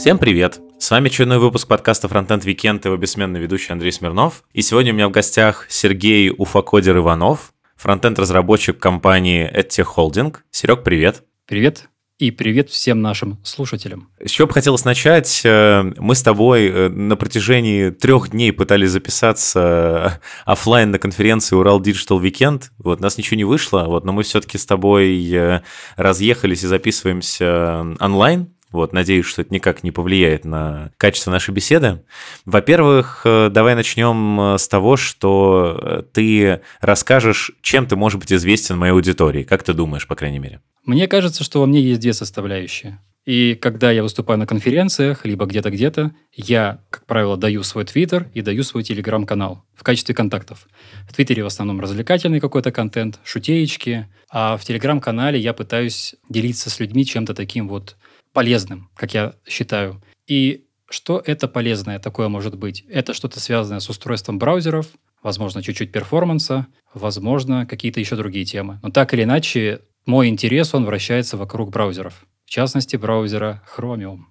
[0.00, 0.60] Всем привет!
[0.78, 4.44] С вами очередной выпуск подкаста Frontend Weekend, его бессменный ведущий Андрей Смирнов.
[4.54, 10.36] И сегодня у меня в гостях Сергей Уфакодер Иванов, фронтенд-разработчик компании EdTech Holding.
[10.50, 11.22] Серег, привет!
[11.44, 11.89] Привет!
[12.20, 14.10] И привет всем нашим слушателям.
[14.22, 15.40] С чего бы хотелось начать?
[15.42, 21.80] Э, мы с тобой э, на протяжении трех дней пытались записаться офлайн на конференции Урал
[21.80, 22.64] Digital Weekend.
[22.76, 25.62] Вот, нас ничего не вышло, вот, но мы все-таки с тобой э,
[25.96, 28.52] разъехались и записываемся онлайн.
[28.72, 32.02] Вот, надеюсь, что это никак не повлияет на качество нашей беседы.
[32.44, 38.32] Во-первых, э, давай начнем э, с того, что э, ты расскажешь, чем ты можешь быть
[38.32, 39.42] известен моей аудитории.
[39.42, 40.60] Как ты думаешь, по крайней мере?
[40.84, 43.00] Мне кажется, что во мне есть две составляющие.
[43.26, 48.30] И когда я выступаю на конференциях, либо где-то где-то, я, как правило, даю свой твиттер
[48.32, 50.66] и даю свой телеграм-канал в качестве контактов.
[51.08, 56.80] В твиттере в основном развлекательный какой-то контент, шутеечки, а в телеграм-канале я пытаюсь делиться с
[56.80, 57.96] людьми чем-то таким вот
[58.32, 60.02] полезным, как я считаю.
[60.26, 62.84] И что это полезное такое может быть?
[62.88, 64.86] Это что-то связанное с устройством браузеров,
[65.22, 68.80] возможно, чуть-чуть перформанса, возможно, какие-то еще другие темы.
[68.82, 72.26] Но так или иначе, мой интерес, он вращается вокруг браузеров.
[72.44, 74.22] В частности, браузера Chromium.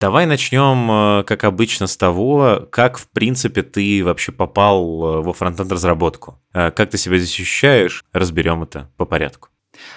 [0.00, 5.32] Давай начнем, э, как обычно, с того, как, в принципе, ты вообще попал э, во
[5.32, 6.42] фронтенд разработку.
[6.52, 8.04] Э, как ты себя здесь ощущаешь?
[8.12, 9.48] Разберем это по порядку.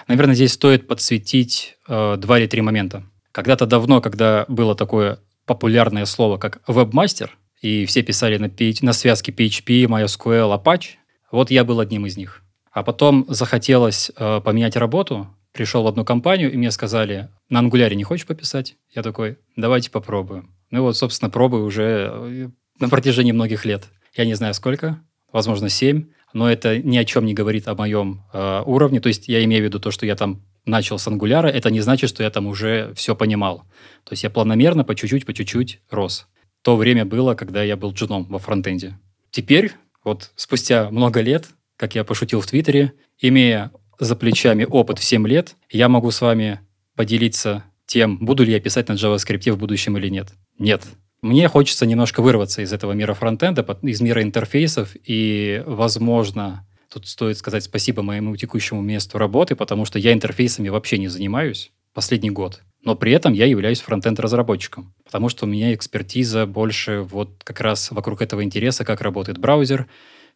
[0.07, 3.03] Наверное, здесь стоит подсветить э, два или три момента.
[3.31, 9.31] Когда-то давно, когда было такое популярное слово, как вебмастер, и все писали на, на связке
[9.31, 10.95] PHP, MySQL, Apache,
[11.31, 12.43] вот я был одним из них.
[12.71, 17.95] А потом захотелось э, поменять работу, пришел в одну компанию, и мне сказали, на ангуляре
[17.95, 18.75] не хочешь пописать?
[18.93, 20.53] Я такой, давайте попробуем.
[20.69, 23.85] Ну вот, собственно, пробую уже э, на протяжении многих лет.
[24.13, 25.01] Я не знаю сколько,
[25.31, 28.99] возможно, семь но это ни о чем не говорит о моем э, уровне.
[28.99, 31.79] То есть я имею в виду то, что я там начал с ангуляра, это не
[31.79, 33.63] значит, что я там уже все понимал.
[34.03, 36.27] То есть я планомерно, по чуть-чуть, по чуть-чуть рос.
[36.61, 38.99] То время было, когда я был джуном во фронтенде.
[39.31, 39.71] Теперь,
[40.03, 45.27] вот спустя много лет, как я пошутил в Твиттере, имея за плечами опыт в 7
[45.27, 46.59] лет, я могу с вами
[46.95, 50.27] поделиться тем, буду ли я писать на JavaScript в будущем или нет.
[50.59, 50.83] Нет.
[51.21, 57.37] Мне хочется немножко вырваться из этого мира фронтенда, из мира интерфейсов, и, возможно, тут стоит
[57.37, 62.61] сказать спасибо моему текущему месту работы, потому что я интерфейсами вообще не занимаюсь последний год.
[62.83, 67.91] Но при этом я являюсь фронтенд-разработчиком, потому что у меня экспертиза больше вот как раз
[67.91, 69.87] вокруг этого интереса, как работает браузер,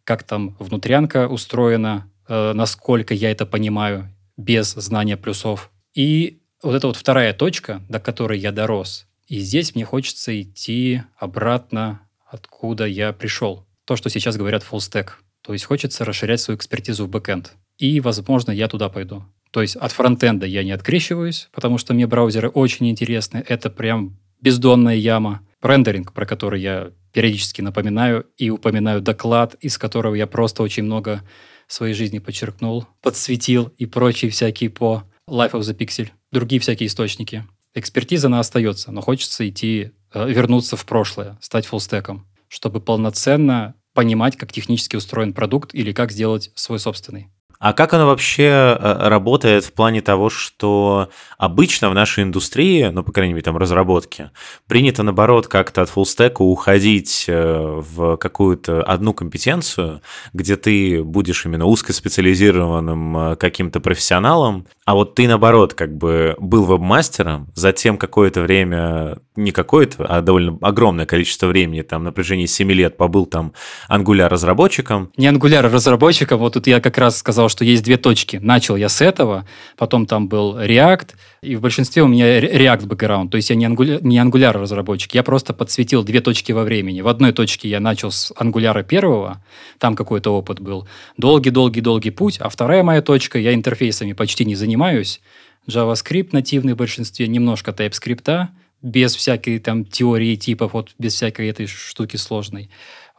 [0.03, 5.69] как там внутрянка устроена, э, насколько я это понимаю без знания плюсов.
[5.93, 11.03] И вот эта вот вторая точка, до которой я дорос, и здесь мне хочется идти
[11.15, 13.65] обратно, откуда я пришел.
[13.85, 15.11] То, что сейчас говорят full stack.
[15.41, 17.53] То есть хочется расширять свою экспертизу в бэкэнд.
[17.77, 19.23] И, возможно, я туда пойду.
[19.51, 23.41] То есть от фронтенда я не открещиваюсь, потому что мне браузеры очень интересны.
[23.47, 25.47] Это прям бездонная яма.
[25.61, 31.23] Рендеринг, про который я периодически напоминаю и упоминаю доклад, из которого я просто очень много
[31.67, 37.45] своей жизни подчеркнул, подсветил и прочие всякие по Life of the Pixel, другие всякие источники.
[37.73, 44.35] Экспертиза, она остается, но хочется идти, э, вернуться в прошлое, стать фуллстеком, чтобы полноценно понимать,
[44.35, 47.29] как технически устроен продукт или как сделать свой собственный.
[47.61, 53.03] А как оно вообще э, работает в плане того, что обычно в нашей индустрии, ну,
[53.03, 54.31] по крайней мере, там, разработки,
[54.67, 60.01] принято, наоборот, как-то от фуллстека уходить э, в какую-то одну компетенцию,
[60.33, 67.47] где ты будешь именно узкоспециализированным каким-то профессионалом, а вот ты, наоборот, как бы был веб-мастером,
[67.55, 72.97] затем какое-то время, не какое-то, а довольно огромное количество времени, там, на протяжении 7 лет
[72.97, 73.53] побыл там
[73.87, 75.09] ангуляр-разработчиком.
[75.15, 78.35] Не ангуляр-разработчиком, вот тут я как раз сказал, что есть две точки.
[78.35, 79.47] Начал я с этого,
[79.77, 81.11] потом там был React,
[81.43, 83.31] и в большинстве у меня React бэкграунд.
[83.31, 87.01] То есть я не Angular, разработчик, я просто подсветил две точки во времени.
[87.01, 89.43] В одной точке я начал с Angular первого,
[89.79, 90.87] там какой-то опыт был.
[91.17, 92.37] Долгий-долгий-долгий путь.
[92.39, 95.19] А вторая моя точка, я интерфейсами почти не занимаюсь.
[95.67, 98.49] JavaScript нативный в большинстве, немножко TypeScript,
[98.83, 102.69] без всякой там теории типов, вот без всякой этой штуки сложной.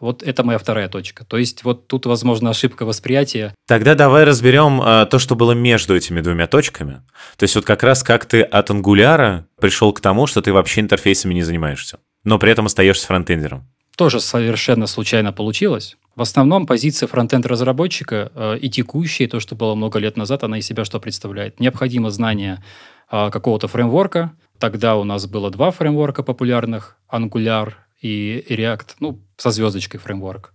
[0.03, 1.25] Вот это моя вторая точка.
[1.25, 3.55] То есть вот тут, возможно, ошибка восприятия.
[3.69, 7.03] Тогда давай разберем э, то, что было между этими двумя точками.
[7.37, 10.81] То есть вот как раз как ты от ангуляра пришел к тому, что ты вообще
[10.81, 13.69] интерфейсами не занимаешься, но при этом остаешься фронтендером.
[13.97, 15.97] Тоже совершенно случайно получилось.
[16.17, 20.67] В основном позиция фронтенд-разработчика э, и текущая, то, что было много лет назад, она из
[20.67, 21.61] себя что представляет?
[21.61, 22.61] Необходимо знание
[23.09, 24.33] э, какого-то фреймворка.
[24.59, 30.53] Тогда у нас было два фреймворка популярных, Angular и React, ну, со звездочкой фреймворк.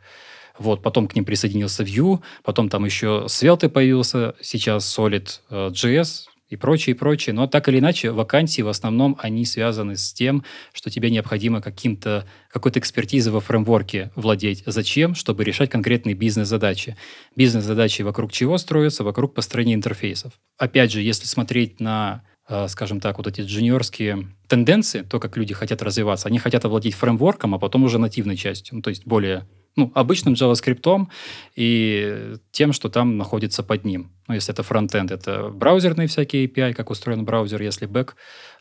[0.60, 6.96] Вот, потом к ним присоединился Vue, потом там еще Svelte появился, сейчас Solid.js, и прочее,
[6.96, 7.34] и прочее.
[7.34, 12.26] Но так или иначе, вакансии в основном они связаны с тем, что тебе необходимо каким-то,
[12.50, 14.64] какой-то экспертизой во фреймворке владеть.
[14.66, 15.14] Зачем?
[15.14, 16.96] Чтобы решать конкретные бизнес-задачи.
[17.36, 19.04] Бизнес-задачи вокруг чего строятся?
[19.04, 20.34] Вокруг построения интерфейсов.
[20.58, 22.37] Опять же, если смотреть на э,
[22.68, 27.56] скажем так, вот эти джуниорские тенденции, то, как люди хотят развиваться, они хотят овладеть фреймворком,
[27.56, 29.48] а потом уже нативной частью, ну, то есть более
[29.78, 31.08] ну, обычным JavaScript
[31.56, 34.12] и тем, что там находится под ним.
[34.28, 38.16] Ну, если это фронтенд, это браузерные всякие API, как устроен браузер, если бэк,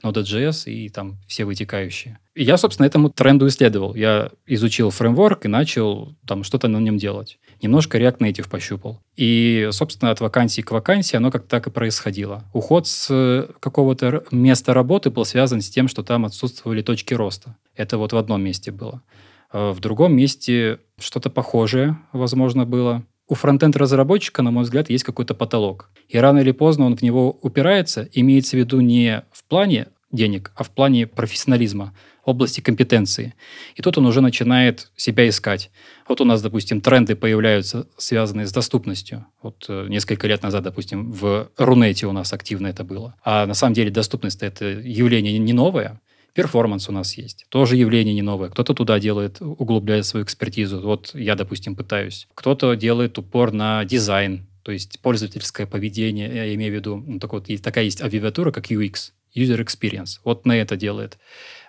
[0.05, 2.19] Node.js и там все вытекающие.
[2.35, 3.95] И я, собственно, этому тренду исследовал.
[3.95, 7.39] Я изучил фреймворк и начал там что-то на нем делать.
[7.63, 9.01] Немножко React Native пощупал.
[9.17, 12.45] И, собственно, от вакансии к вакансии оно как так и происходило.
[12.53, 17.57] Уход с какого-то места работы был связан с тем, что там отсутствовали точки роста.
[17.75, 19.03] Это вот в одном месте было.
[19.51, 23.05] А в другом месте что-то похожее, возможно, было.
[23.29, 25.91] У фронтенд-разработчика, на мой взгляд, есть какой-то потолок.
[26.09, 30.53] И рано или поздно он в него упирается, имеется в виду не в плане денег,
[30.55, 31.93] а в плане профессионализма,
[32.25, 33.35] области компетенции.
[33.75, 35.71] И тут он уже начинает себя искать.
[36.09, 39.27] Вот у нас, допустим, тренды появляются, связанные с доступностью.
[39.43, 43.15] Вот э, несколько лет назад, допустим, в Рунете у нас активно это было.
[43.25, 46.01] А на самом деле доступность– это явление не новое.
[46.37, 47.47] Performance у нас есть.
[47.49, 48.51] Тоже явление не новое.
[48.51, 50.83] Кто-то туда делает, углубляет свою экспертизу.
[50.83, 52.29] Вот я, допустим, пытаюсь.
[52.35, 57.33] Кто-то делает упор на дизайн, то есть пользовательское поведение, я имею в виду, ну, так
[57.33, 60.21] вот, такая есть аббревиатура, как UX, User Experience.
[60.25, 61.17] Вот на это делает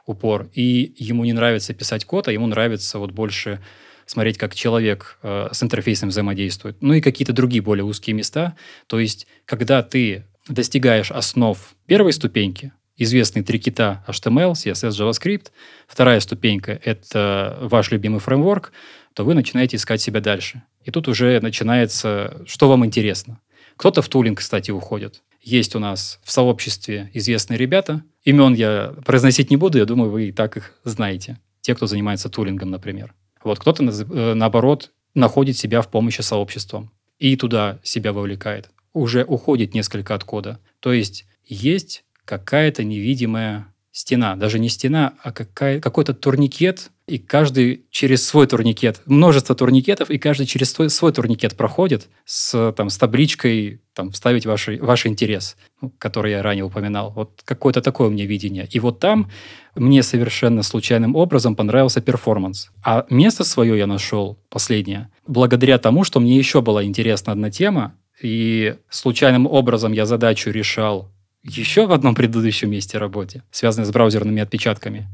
[0.06, 0.50] упор.
[0.54, 3.62] И ему не нравится писать код, а ему нравится вот больше
[4.06, 6.76] смотреть, как человек э, с интерфейсом взаимодействует.
[6.82, 8.58] Ну и какие-то другие более узкие места.
[8.88, 15.48] То есть, когда ты достигаешь основ первой ступеньки, известные три кита HTML, CSS, JavaScript.
[15.88, 18.72] Вторая ступенька— это ваш любимый фреймворк,
[19.14, 20.64] то вы начинаете искать себя дальше.
[20.84, 23.40] И тут уже начинается, что вам интересно.
[23.76, 25.22] Кто-то в тулинг, кстати, уходит.
[25.42, 28.04] Есть у нас в сообществе известные ребята.
[28.24, 31.40] Имен я произносить не буду, я думаю, вы и так их знаете.
[31.62, 33.14] Те, кто занимается тулингом, например.
[33.44, 38.70] Вот кто-то, э, наоборот, находит себя в помощи сообществом и туда себя вовлекает.
[38.94, 40.60] Уже уходит несколько от кода.
[40.80, 44.36] То есть есть какая-то невидимая стена.
[44.36, 50.20] Даже не стена, а какая, какой-то турникет, и каждый через свой турникет, множество турникетов, и
[50.20, 55.58] каждый через свой, свой турникет проходит с, там, с табличкой там, «Вставить ваш, ваш интерес»,
[55.82, 57.12] ну, который я ранее упоминал.
[57.16, 58.68] Вот какое-то такое меня видение.
[58.70, 59.32] И вот там
[59.74, 62.70] мне совершенно случайным образом понравился перформанс.
[62.84, 67.96] А место свое я нашел, последнее, благодаря тому, что мне еще была интересна одна тема,
[68.22, 71.12] и случайным образом я задачу решал
[71.48, 75.08] еще в одном предыдущем месте работе, связанной с браузерными отпечатками.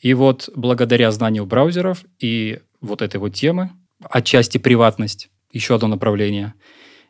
[0.00, 3.70] И вот благодаря знанию браузеров и вот этой вот темы,
[4.02, 6.54] отчасти приватность, еще одно направление,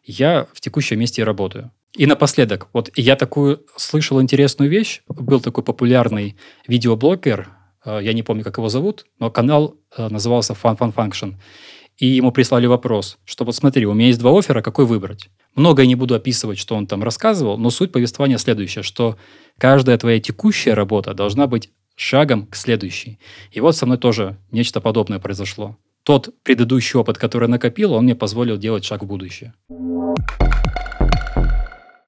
[0.04, 1.70] я в текущем месте работаю.
[1.94, 5.02] И напоследок, вот я такую слышал интересную вещь.
[5.08, 6.36] Был такой популярный
[6.66, 7.50] видеоблогер,
[7.84, 11.34] э, я не помню, как его зовут, но канал э, назывался Fun Fun Function
[12.00, 15.28] и ему прислали вопрос, что вот смотри, у меня есть два оффера, какой выбрать?
[15.54, 19.18] Много я не буду описывать, что он там рассказывал, но суть повествования следующая, что
[19.58, 23.18] каждая твоя текущая работа должна быть шагом к следующей.
[23.52, 25.76] И вот со мной тоже нечто подобное произошло.
[26.02, 29.52] Тот предыдущий опыт, который накопил, он мне позволил делать шаг в будущее.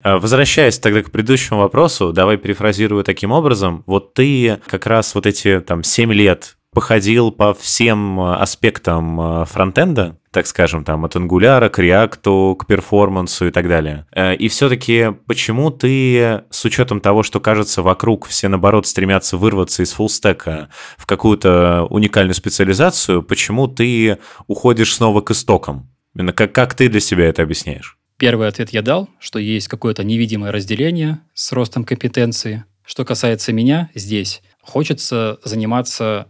[0.02, 3.84] А, возвращаясь тогда к предыдущему вопросу, давай перефразирую таким образом.
[3.86, 9.44] Вот ты как раз вот эти там 7 лет походил по всем э, аспектам э,
[9.44, 14.06] фронтенда, так скажем, там, от Angular к React, к перформансу и так далее.
[14.12, 19.82] Э, и все-таки почему ты, с учетом того, что, кажется, вокруг все, наоборот, стремятся вырваться
[19.82, 25.90] из фуллстека в какую-то уникальную специализацию, почему ты уходишь снова к истокам?
[26.34, 27.98] Как, как ты для себя это объясняешь?
[28.16, 32.64] Первый ответ я дал, что есть какое-то невидимое разделение с ростом компетенции.
[32.84, 36.28] Что касается меня здесь, хочется заниматься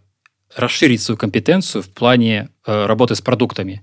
[0.57, 3.83] расширить свою компетенцию в плане э, работы с продуктами.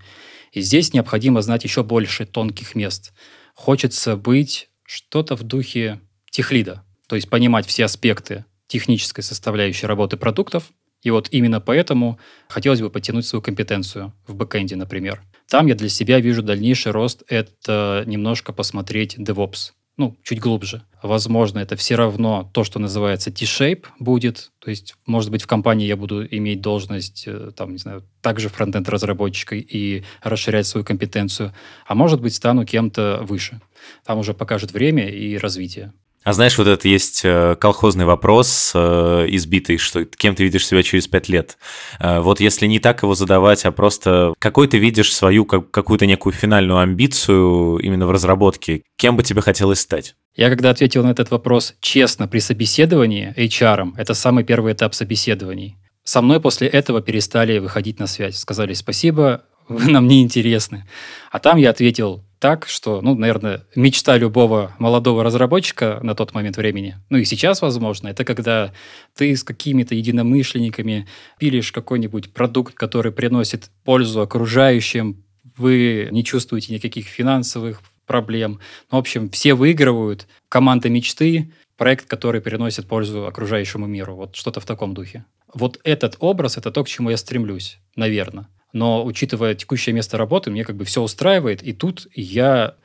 [0.52, 3.14] И здесь необходимо знать еще больше тонких мест.
[3.54, 6.00] Хочется быть что-то в духе
[6.32, 10.72] техлида, то есть понимать все аспекты технической составляющей работы продуктов.
[11.02, 15.22] И вот именно поэтому хотелось бы подтянуть свою компетенцию в бэкэнде, например.
[15.48, 19.72] Там я для себя вижу дальнейший рост– это немножко посмотреть DevOps.
[20.00, 20.82] Ну, чуть глубже.
[21.04, 24.52] Возможно, это все равно то, что называется T-shape будет.
[24.60, 28.48] То есть, может быть, в компании я буду иметь должность, э, там, не знаю, также
[28.48, 31.54] фронтенд-разработчика и расширять свою компетенцию.
[31.86, 33.60] А может быть, стану кем-то выше.
[34.06, 35.92] Там уже покажет время и развитие.
[36.30, 40.84] А знаешь, вот это есть э, колхозный вопрос э, избитый, что кем ты видишь себя
[40.84, 41.58] через пять лет.
[42.00, 46.34] Э, вот если не так его задавать, а просто какой ты видишь свою какую-то некую
[46.34, 50.14] финальную амбицию именно в разработке, кем бы тебе хотелось стать?
[50.36, 55.78] Я когда ответил на этот вопрос честно при собеседовании HR, это самый первый этап собеседований.
[56.04, 58.38] Со мной после этого перестали выходить на связь.
[58.38, 60.86] Сказали спасибо, вы нам не интересны.
[61.32, 66.58] А там я ответил так, что, ну, наверное, мечта любого молодого разработчика на тот момент
[66.58, 68.74] времени, ну и сейчас, возможно, это когда
[69.16, 71.08] ты с какими-то единомышленниками
[71.38, 75.24] пилишь какой-нибудь продукт, который приносит пользу окружающим,
[75.56, 78.60] вы не чувствуете никаких финансовых проблем.
[78.92, 80.28] Ну, в общем, все выигрывают.
[80.48, 84.16] Команда мечты, проект, который приносит пользу окружающему миру.
[84.16, 85.26] Вот что-то в таком духе.
[85.54, 90.52] Вот этот образ– это то, к чему я стремлюсь, наверное но учитывая текущее место работы,
[90.52, 92.76] мне как бы все устраивает, и тут я...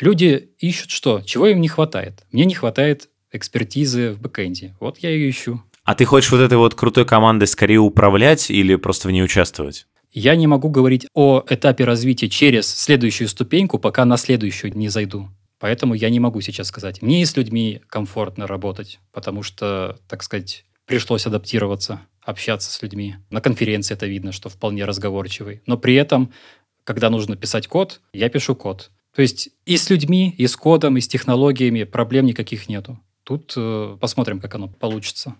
[0.00, 1.20] Люди ищут что?
[1.22, 2.24] Чего им не хватает?
[2.32, 4.74] Мне не хватает экспертизы в бэкэнде.
[4.80, 5.62] Вот я ее ищу.
[5.84, 9.86] А ты хочешь вот этой вот крутой командой скорее управлять или просто в ней участвовать?
[10.12, 15.28] Я не могу говорить о этапе развития через следующую ступеньку, пока на следующую не зайду.
[15.58, 17.02] Поэтому я не могу сейчас сказать.
[17.02, 23.16] Мне и с людьми комфортно работать, потому что, так сказать, пришлось адаптироваться общаться с людьми.
[23.30, 25.62] На конференции это видно, что вполне разговорчивый.
[25.66, 26.32] Но при этом,
[26.84, 28.90] когда нужно писать код, я пишу код.
[29.14, 32.98] То есть и с людьми, и с кодом, и с технологиями проблем никаких нету.
[33.22, 35.36] Тут э, посмотрим, как оно получится.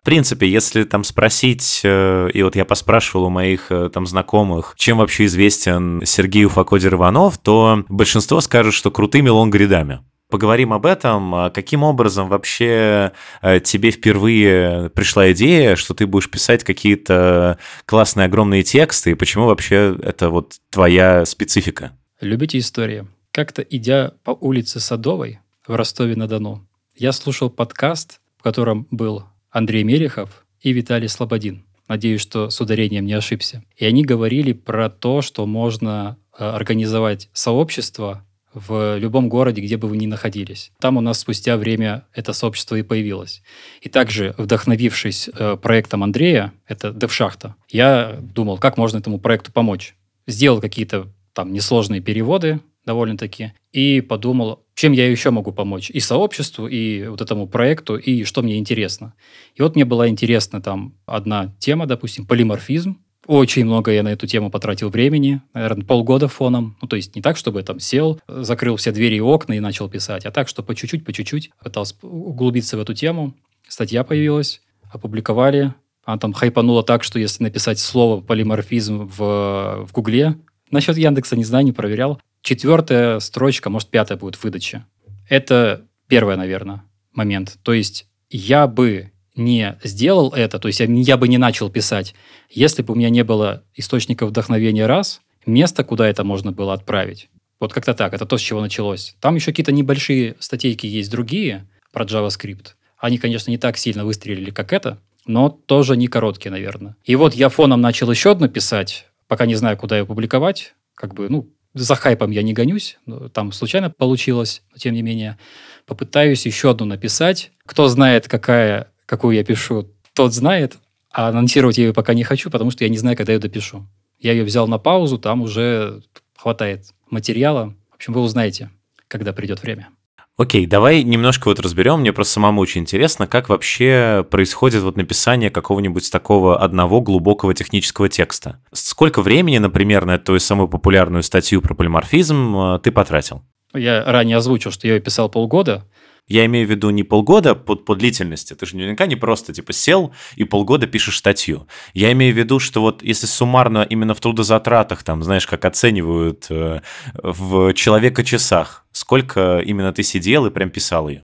[0.00, 4.74] В принципе, если там спросить, э, и вот я поспрашивал у моих э, там знакомых,
[4.76, 10.00] чем вообще известен Сергей Уфакодер Иванов, то большинство скажут, что крутыми лонгридами.
[10.30, 11.34] Поговорим об этом.
[11.34, 18.26] А каким образом вообще э, тебе впервые пришла идея, что ты будешь писать какие-то классные
[18.26, 21.92] огромные тексты, и почему вообще это вот твоя специфика?
[22.20, 23.06] Любите истории?
[23.30, 30.44] Как-то идя по улице Садовой в Ростове-на-Дону, я слушал подкаст, в котором был Андрей Мерехов
[30.60, 31.64] и Виталий Слободин.
[31.86, 33.62] Надеюсь, что с ударением не ошибся.
[33.76, 38.26] И они говорили про то, что можно э, организовать сообщество
[38.66, 40.72] в любом городе, где бы вы ни находились.
[40.80, 43.42] Там у нас спустя время это сообщество и появилось.
[43.80, 49.94] И также, вдохновившись э, проектом Андрея, это DevShachta, я думал, как можно этому проекту помочь.
[50.26, 56.66] Сделал какие-то там несложные переводы, довольно-таки, и подумал, чем я еще могу помочь и сообществу,
[56.66, 59.14] и вот этому проекту, и что мне интересно.
[59.54, 62.96] И вот мне была интересна там одна тема, допустим, полиморфизм,
[63.28, 66.78] очень много я на эту тему потратил времени, наверное, полгода фоном.
[66.80, 69.60] Ну, то есть не так, чтобы я там сел, закрыл все двери и окна и
[69.60, 73.34] начал писать, а так, что по чуть-чуть, по чуть-чуть пытался углубиться в эту тему.
[73.68, 75.74] Статья появилась, опубликовали.
[76.06, 80.38] Она там хайпанула так, что если написать слово полиморфизм в, в Гугле,
[80.70, 84.86] насчет Яндекса не знаю, не проверял, четвертая строчка, может, пятая будет в выдаче.
[85.28, 86.82] Это первое, наверное,
[87.12, 87.58] момент.
[87.62, 92.14] То есть я бы не сделал это, то есть я, я бы не начал писать,
[92.50, 97.28] если бы у меня не было источника вдохновения раз, место, куда это можно было отправить.
[97.60, 99.16] Вот как-то так, это то, с чего началось.
[99.20, 102.74] Там еще какие-то небольшие статейки есть другие про JavaScript.
[102.98, 106.96] Они, конечно, не так сильно выстрелили, как это, но тоже не короткие, наверное.
[107.04, 110.74] И вот я фоном начал еще одно писать, пока не знаю, куда ее публиковать.
[110.94, 112.98] Как бы, ну, за хайпом я не гонюсь,
[113.32, 115.38] там случайно получилось, но тем не менее.
[115.86, 117.52] Попытаюсь еще одну написать.
[117.64, 120.76] Кто знает, какая какую я пишу, тот знает,
[121.10, 123.86] а анонсировать я ее пока не хочу, потому что я не знаю, когда я допишу.
[124.18, 126.02] Я ее взял на паузу, там уже
[126.36, 127.74] хватает материала.
[127.90, 128.70] В общем, вы узнаете,
[129.08, 129.88] когда придет время.
[130.36, 132.00] Окей, давай немножко вот разберем.
[132.00, 138.08] Мне просто самому очень интересно, как вообще происходит вот написание какого-нибудь такого одного глубокого технического
[138.08, 138.60] текста.
[138.72, 143.42] Сколько времени, например, на эту самую популярную статью про полиморфизм э, ты потратил?
[143.74, 145.84] Я ранее озвучил, что я ее писал полгода.
[146.28, 148.54] Я имею в виду не полгода по, по длительности.
[148.54, 151.66] Ты же наверняка не просто типа сел и полгода пишешь статью.
[151.94, 156.46] Я имею в виду, что вот если суммарно именно в трудозатратах, там, знаешь, как оценивают
[156.50, 156.80] э,
[157.14, 161.22] в человека-часах, сколько именно ты сидел и прям писал ее?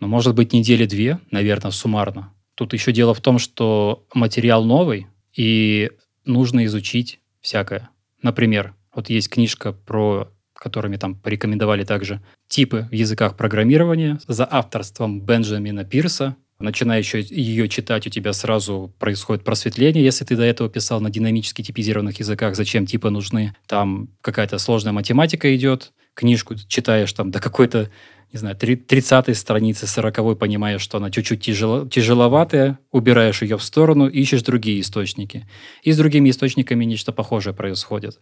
[0.00, 2.32] Ну, может быть, недели две, наверное, суммарно.
[2.54, 5.90] Тут еще дело в том, что материал новый, и
[6.24, 7.90] нужно изучить всякое.
[8.22, 15.20] Например, вот есть книжка про которыми там порекомендовали также типы в языках программирования за авторством
[15.20, 16.36] Бенджамина Пирса.
[16.60, 21.62] Начинаешь ее читать, у тебя сразу происходит просветление, если ты до этого писал на динамически
[21.62, 23.54] типизированных языках, зачем типы нужны.
[23.66, 27.90] Там какая-то сложная математика идет, книжку читаешь там до какой-то,
[28.32, 34.06] не знаю, 30 страницы, 40 понимаешь, что она чуть-чуть тяжело, тяжеловатая, убираешь ее в сторону,
[34.06, 35.48] ищешь другие источники.
[35.82, 38.20] И с другими источниками нечто похожее происходит.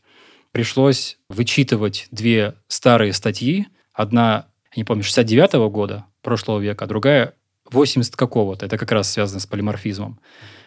[0.52, 3.66] Пришлось вычитывать две старые статьи.
[3.94, 7.34] Одна, я не помню, 69 -го года прошлого века, а другая
[7.70, 8.66] 80 какого-то.
[8.66, 10.20] Это как раз связано с полиморфизмом.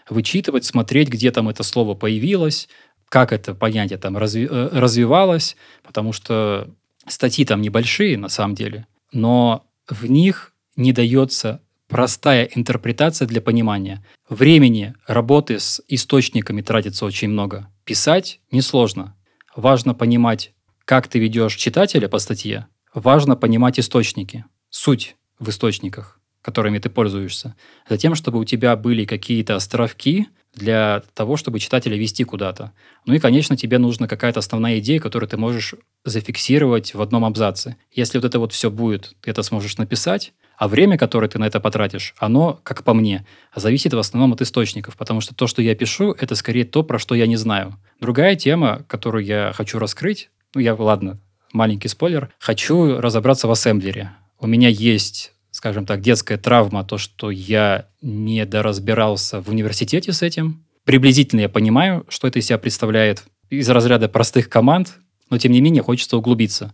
[0.10, 2.68] Вычитывать, смотреть, где там это слово появилось,
[3.10, 6.70] как это понятие там разви, э, развивалось, потому что
[7.08, 14.04] статьи там небольшие на самом деле, но в них не дается простая интерпретация для понимания.
[14.28, 17.70] Времени работы с источниками тратится очень много.
[17.84, 19.15] Писать несложно.
[19.56, 22.68] Важно понимать, как ты ведешь читателя по статье.
[22.94, 27.56] Важно понимать источники, суть в источниках, которыми ты пользуешься.
[27.88, 32.72] Затем, чтобы у тебя были какие-то островки, для того, чтобы читателя вести куда-то.
[33.06, 37.76] Ну и, конечно, тебе нужна какая-то основная идея, которую ты можешь зафиксировать в одном абзаце.
[37.92, 41.46] Если вот это вот все будет, ты это сможешь написать, а время, которое ты на
[41.46, 45.62] это потратишь, оно, как по мне, зависит в основном от источников, потому что то, что
[45.62, 47.76] я пишу, это скорее то, про что я не знаю.
[48.00, 51.20] Другая тема, которую я хочу раскрыть, ну я, ладно,
[51.54, 54.12] маленький спойлер, хочу разобраться в ассемблере.
[54.40, 60.22] У меня есть скажем так, детская травма, то, что я не доразбирался в университете с
[60.22, 60.66] этим.
[60.84, 64.98] Приблизительно я понимаю, что это из себя представляет из разряда простых команд,
[65.30, 66.74] но тем не менее хочется углубиться.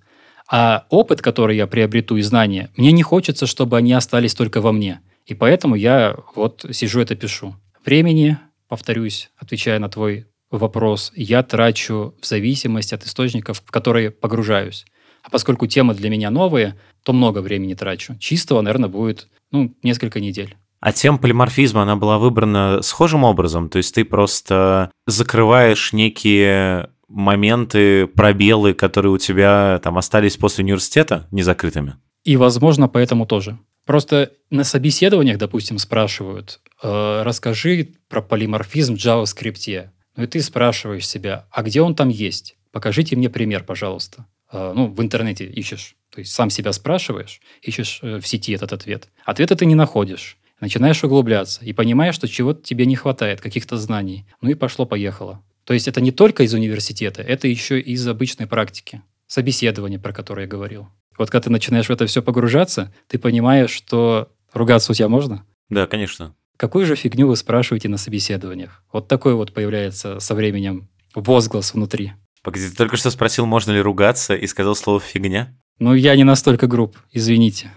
[0.51, 4.74] А опыт, который я приобрету и знания, мне не хочется, чтобы они остались только во
[4.74, 5.00] мне.
[5.25, 7.55] И поэтому я вот сижу это пишу.
[7.86, 14.86] Времени, повторюсь, отвечая на твой вопрос, я трачу в зависимости от источников, в которые погружаюсь.
[15.24, 18.17] А поскольку темы для меня новые, то много времени трачу.
[18.20, 20.58] Чистого, наверное, будет ну, несколько недель.
[20.81, 23.70] А тема полиморфизма, она была выбрана схожим образом?
[23.70, 31.27] То есть ты просто закрываешь некие моменты, пробелы, которые у тебя там остались после университета
[31.31, 31.95] незакрытыми?
[32.23, 33.57] И, возможно, поэтому тоже.
[33.85, 39.89] Просто на собеседованиях, допустим, спрашивают, э, расскажи про полиморфизм в JavaScript.
[40.15, 42.55] Ну и ты спрашиваешь себя, а где он там есть?
[42.71, 44.27] Покажите мне пример, пожалуйста.
[44.51, 48.71] Э, ну, в интернете ищешь, то есть сам себя спрашиваешь, ищешь э, в сети этот
[48.73, 49.09] ответ.
[49.25, 50.37] Ответа ты не находишь.
[50.59, 54.27] Начинаешь углубляться и понимаешь, что чего-то тебе не хватает, каких-то знаний.
[54.41, 55.41] Ну и пошло-поехало.
[55.72, 60.12] То есть это не только из университета, это еще и из обычной практики, собеседования, про
[60.12, 60.90] которое я говорил.
[61.18, 65.46] Вот когда ты начинаешь в это все погружаться, ты понимаешь, что ругаться у тебя можно?
[65.70, 66.36] Да, конечно.
[66.57, 68.84] Какую же фигню вы спрашиваете на собеседованиях?
[68.92, 72.12] Вот такой вот появляется со временем возглас внутри.
[72.44, 75.55] Погоди, ты только что спросил, можно ли ругаться, и сказал слово «фигня»?
[75.79, 77.72] Ну, я не настолько груб, извините.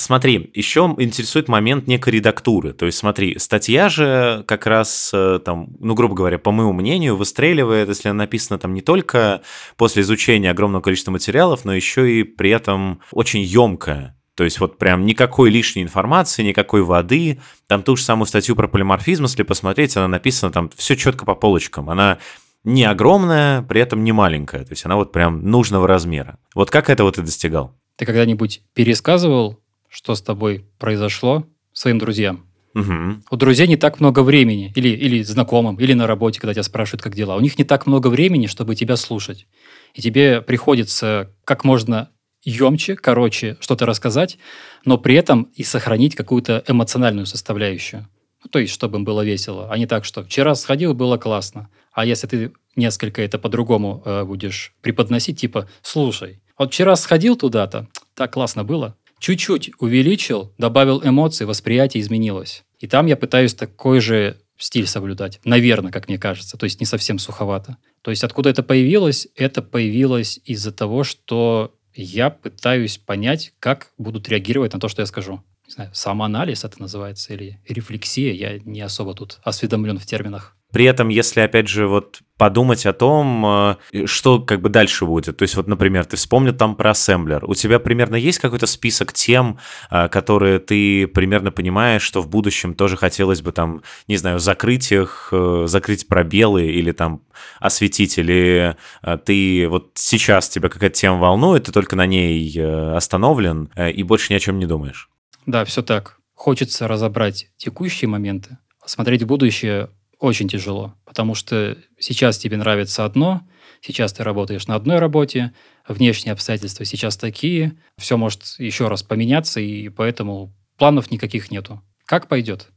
[0.00, 2.72] Смотри, еще интересует момент некой редактуры.
[2.72, 7.16] То есть, смотри, статья же как раз, э, там, ну, грубо говоря, по моему мнению,
[7.16, 9.42] выстреливает, если она написана там не только
[9.76, 14.16] после изучения огромного количества материалов, но еще и при этом очень емкая.
[14.34, 17.40] То есть вот прям никакой лишней информации, никакой воды.
[17.66, 21.34] Там ту же самую статью про полиморфизм, если посмотреть, она написана там все четко по
[21.34, 21.90] полочкам.
[21.90, 22.18] Она
[22.64, 24.64] не огромная, при этом не маленькая.
[24.64, 26.38] То есть она вот прям нужного размера.
[26.54, 27.76] Вот как это вот ты достигал?
[27.96, 29.60] Ты когда-нибудь пересказывал,
[29.90, 32.46] что с тобой произошло своим друзьям?
[32.74, 33.22] Угу.
[33.30, 37.02] У друзей не так много времени, или, или знакомым, или на работе, когда тебя спрашивают,
[37.02, 37.36] как дела.
[37.36, 39.46] У них не так много времени, чтобы тебя слушать.
[39.94, 42.10] И тебе приходится как можно
[42.44, 44.38] емче, короче, что-то рассказать,
[44.84, 48.08] но при этом и сохранить какую-то эмоциональную составляющую.
[48.42, 51.68] Ну, то есть, чтобы им было весело, а не так, что вчера сходил, было классно.
[51.92, 57.88] А если ты несколько это по-другому э, будешь преподносить, типа, слушай, вот вчера сходил туда-то,
[58.14, 62.64] так классно было, чуть-чуть увеличил, добавил эмоций, восприятие изменилось.
[62.80, 65.40] И там я пытаюсь такой же стиль соблюдать.
[65.44, 66.56] Наверное, как мне кажется.
[66.56, 67.76] То есть не совсем суховато.
[68.02, 69.28] То есть откуда это появилось?
[69.36, 75.06] Это появилось из-за того, что я пытаюсь понять, как будут реагировать на то, что я
[75.06, 75.42] скажу.
[75.66, 78.32] Не знаю, самоанализ это называется или рефлексия.
[78.32, 80.56] Я не особо тут осведомлен в терминах.
[80.72, 83.44] При этом, если, опять же, вот подумать о том,
[83.92, 85.36] э, что как бы дальше будет.
[85.36, 87.44] То есть, вот, например, ты вспомнил там про ассемблер.
[87.44, 89.58] У тебя примерно есть какой-то список тем,
[89.90, 94.90] э, которые ты примерно понимаешь, что в будущем тоже хотелось бы там, не знаю, закрыть
[94.90, 97.20] их, э, закрыть пробелы или там
[97.58, 98.76] осветить, или
[99.24, 102.54] ты вот сейчас тебя какая-то тема волнует, ты только на ней
[102.94, 105.08] остановлен и больше ни о чем не думаешь?
[105.46, 106.18] Да, все так.
[106.34, 113.42] Хочется разобрать текущие моменты, смотреть будущее очень тяжело, потому что сейчас тебе нравится одно,
[113.80, 115.52] сейчас ты работаешь на одной работе,
[115.88, 121.82] внешние обстоятельства сейчас такие, все может еще раз поменяться, и поэтому планов никаких нету.
[122.04, 122.68] Как пойдет?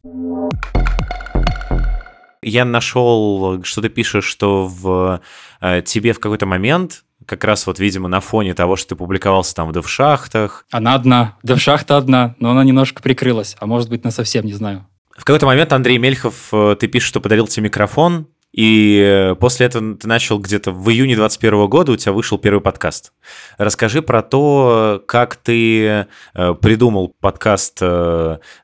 [2.41, 5.21] Я нашел, что ты пишешь, что в
[5.62, 9.56] э, тебе в какой-то момент как раз вот, видимо, на фоне того, что ты публиковался
[9.56, 10.65] там в девшахтах.
[10.71, 14.86] Она одна, девшахта одна, но она немножко прикрылась, а может быть, на совсем, не знаю.
[15.15, 19.67] В какой-то момент Андрей Мельхов, э, ты пишешь, что подарил тебе микрофон, и э, после
[19.67, 23.13] этого ты начал где-то в июне 2021 года, у тебя вышел первый подкаст.
[23.58, 26.06] Расскажи про то, как ты э,
[26.62, 27.80] придумал подкаст,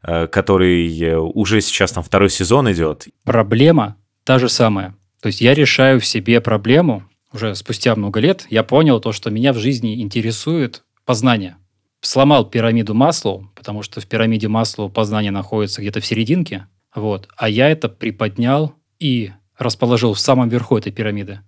[0.02, 3.08] который уже сейчас там второй сезон идет.
[3.24, 4.96] Проблема та же самая.
[5.22, 9.30] То есть я решаю в себе проблему, уже спустя много лет, я понял то, что
[9.30, 11.58] меня в жизни интересует познание.
[12.02, 17.50] Сломал пирамиду Маслоу, потому что в пирамиде Маслоу познание находится где-то в серединке, вот, а
[17.50, 21.42] я это приподнял и расположил в самом верху этой пирамиды.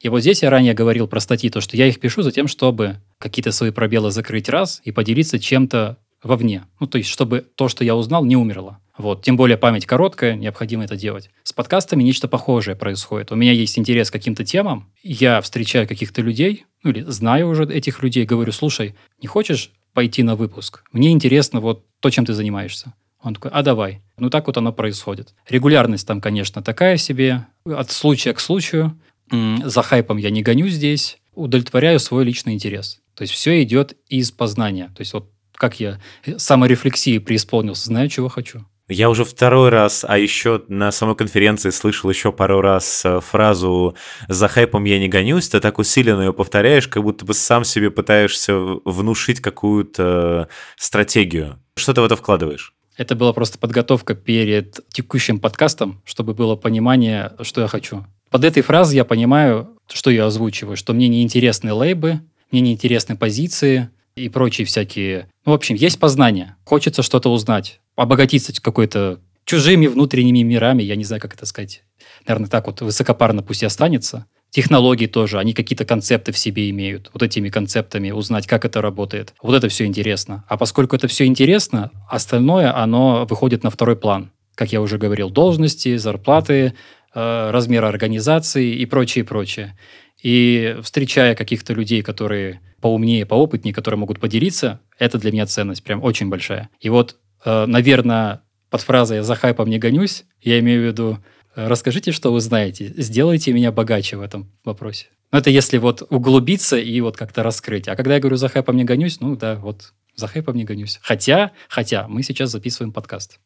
[0.00, 2.48] И вот здесь я ранее говорил про статьи, то, что я их пишу за тем,
[2.48, 6.64] чтобы какие-то свои пробелы закрыть раз и поделиться чем-то вовне.
[6.80, 8.80] Ну, то есть, чтобы то, что я узнал, не умерло.
[8.96, 9.22] Вот.
[9.22, 11.30] Тем более память короткая, необходимо это делать.
[11.42, 13.32] С подкастами нечто похожее происходит.
[13.32, 17.64] У меня есть интерес к каким-то темам, я встречаю каких-то людей, ну или знаю уже
[17.64, 20.82] этих людей, говорю, слушай, не хочешь пойти на выпуск?
[20.92, 22.92] Мне интересно вот то, чем ты занимаешься.
[23.22, 24.02] Он такой, а давай.
[24.18, 25.34] Ну так вот оно происходит.
[25.48, 27.46] Регулярность там, конечно, такая себе.
[27.64, 29.00] От случая к случаю.
[29.30, 31.18] За хайпом я не гоню здесь.
[31.34, 33.00] Удовлетворяю свой личный интерес.
[33.14, 34.92] То есть все идет из познания.
[34.94, 36.00] То есть вот как я
[36.36, 38.66] саморефлексии преисполнился, знаю, чего хочу.
[38.88, 43.96] Я уже второй раз, а еще на самой конференции слышал еще пару раз э, фразу
[44.28, 47.90] «за хайпом я не гонюсь», ты так усиленно ее повторяешь, как будто бы сам себе
[47.90, 51.58] пытаешься внушить какую-то стратегию.
[51.76, 52.74] Что ты в это вкладываешь?
[52.98, 58.04] Это была просто подготовка перед текущим подкастом, чтобы было понимание, что я хочу.
[58.28, 62.20] Под этой фразой я понимаю, что я озвучиваю, что мне не интересны лейбы,
[62.50, 65.28] мне не интересны позиции и прочие всякие...
[65.46, 66.56] Ну, в общем, есть познание.
[66.64, 71.82] Хочется что-то узнать, обогатиться какой-то чужими внутренними мирами, я не знаю, как это сказать.
[72.26, 74.26] Наверное, так вот высокопарно пусть и останется.
[74.50, 77.10] Технологии тоже, они какие-то концепты в себе имеют.
[77.12, 79.34] Вот этими концептами узнать, как это работает.
[79.42, 80.44] Вот это все интересно.
[80.48, 84.30] А поскольку это все интересно, остальное, оно выходит на второй план.
[84.54, 86.74] Как я уже говорил, должности, зарплаты,
[87.14, 89.76] э, размер организации и прочее, прочее.
[90.22, 96.02] И встречая каких-то людей, которые поумнее, поопытнее, которые могут поделиться, это для меня ценность прям
[96.02, 96.68] очень большая.
[96.80, 101.18] И вот, наверное, под фразой «за хайпом не гонюсь», я имею в виду
[101.54, 102.92] Расскажите, что вы знаете.
[102.96, 105.06] Сделайте меня богаче в этом вопросе.
[105.30, 107.86] Ну, это если вот углубиться и вот как-то раскрыть.
[107.86, 110.98] А когда я говорю, за хайпом не гонюсь, ну да, вот за хайпом не гонюсь.
[111.02, 113.38] Хотя, хотя, мы сейчас записываем подкаст.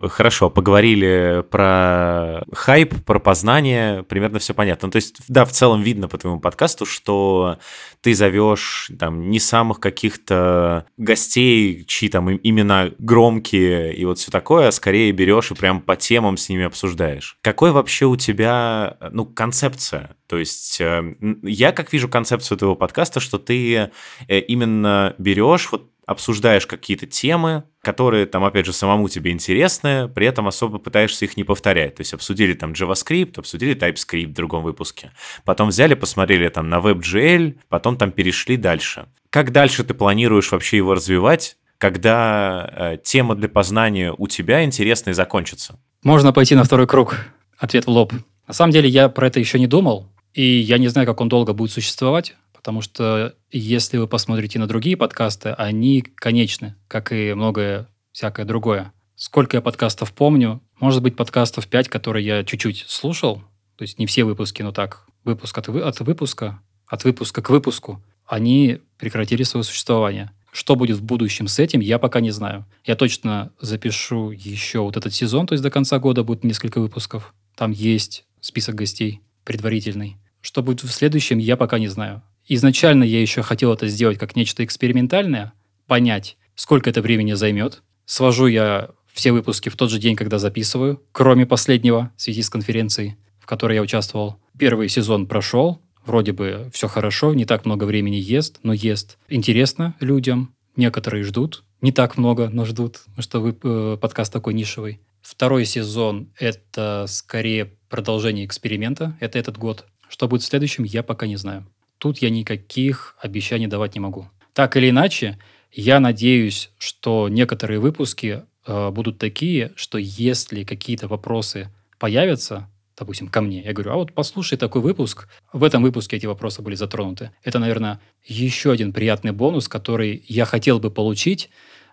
[0.00, 4.86] Хорошо, поговорили про хайп, про познание, примерно все понятно.
[4.86, 7.58] Ну, то есть, да, в целом видно по твоему подкасту, что
[8.00, 14.68] ты зовешь там не самых каких-то гостей, чьи там имена громкие и вот все такое,
[14.68, 17.36] а скорее берешь и прям по темам с ними обсуждаешь.
[17.42, 20.14] Какой вообще у тебя, ну, концепция?
[20.28, 23.90] То есть э, я как вижу концепцию твоего подкаста, что ты
[24.28, 30.26] э, именно берешь вот обсуждаешь какие-то темы, которые там, опять же, самому тебе интересны, при
[30.26, 31.96] этом особо пытаешься их не повторять.
[31.96, 35.12] То есть обсудили там JavaScript, обсудили TypeScript в другом выпуске.
[35.44, 39.04] Потом взяли, посмотрели там на WebGL, потом там перешли дальше.
[39.28, 45.12] Как дальше ты планируешь вообще его развивать, когда э, тема для познания у тебя интересная
[45.12, 45.78] и закончится?
[46.02, 47.26] Можно пойти на второй круг.
[47.58, 48.14] Ответ в лоб.
[48.46, 51.28] На самом деле я про это еще не думал, и я не знаю, как он
[51.28, 52.34] долго будет существовать.
[52.58, 58.92] Потому что если вы посмотрите на другие подкасты, они конечны, как и многое всякое другое.
[59.14, 63.44] Сколько я подкастов помню, может быть, подкастов 5, которые я чуть-чуть слушал,
[63.76, 68.02] то есть не все выпуски, но так, выпуск от, от выпуска, от выпуска к выпуску,
[68.26, 70.32] они прекратили свое существование.
[70.50, 72.66] Что будет в будущем с этим, я пока не знаю.
[72.84, 77.34] Я точно запишу еще вот этот сезон, то есть до конца года будет несколько выпусков.
[77.54, 80.16] Там есть список гостей предварительный.
[80.40, 82.22] Что будет в следующем, я пока не знаю.
[82.50, 85.52] Изначально я еще хотел это сделать как нечто экспериментальное,
[85.86, 87.82] понять, сколько это времени займет.
[88.06, 92.48] Свожу я все выпуски в тот же день, когда записываю, кроме последнего в связи с
[92.48, 94.36] конференцией, в которой я участвовал.
[94.58, 99.18] Первый сезон прошел, вроде бы все хорошо, не так много времени ест, но ест.
[99.28, 104.54] Интересно людям, некоторые ждут, не так много, но ждут, потому что вы, э, подкаст такой
[104.54, 105.00] нишевый.
[105.20, 109.84] Второй сезон— это скорее продолжение эксперимента, это этот год.
[110.08, 111.66] Что будет в следующем, я пока не знаю.
[111.98, 114.28] Тут я никаких обещаний давать не могу.
[114.52, 115.38] Так или иначе,
[115.72, 123.40] я надеюсь, что некоторые выпуски э, будут такие, что если какие-то вопросы появятся, допустим, ко
[123.40, 127.30] мне, я говорю, а вот послушай такой выпуск, в этом выпуске эти вопросы были затронуты.
[127.42, 131.50] Это, наверное, еще один приятный бонус, который я хотел бы получить,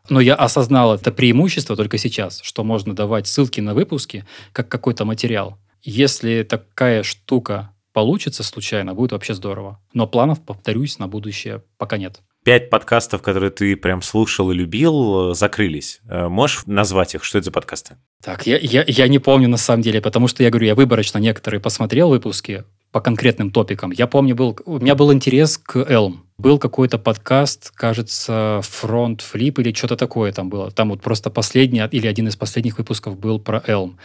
[0.09, 5.05] но я осознал это преимущество только сейчас, что можно давать ссылки на выпуски как какой-то
[5.05, 5.57] материал.
[5.81, 9.79] Если такая штука получится случайно, будет вообще здорово.
[9.93, 12.19] Но планов, повторюсь, на будущее пока нет.
[12.43, 16.01] Пять подкастов, которые ты прям слушал и любил, закрылись.
[16.09, 17.23] Э, можешь назвать их?
[17.23, 17.95] Что это за подкасты?
[18.21, 21.19] Так, я, я, я не помню на самом деле, потому что я говорю, я выборочно
[21.19, 23.91] некоторые посмотрел выпуски по конкретным топикам.
[23.91, 26.17] Я помню, был, у меня был интерес к Elm.
[26.37, 30.69] Был какой-то подкаст, кажется, Front Flip или что-то такое там было.
[30.69, 33.95] Там вот просто последний или один из последних выпусков был про Elm.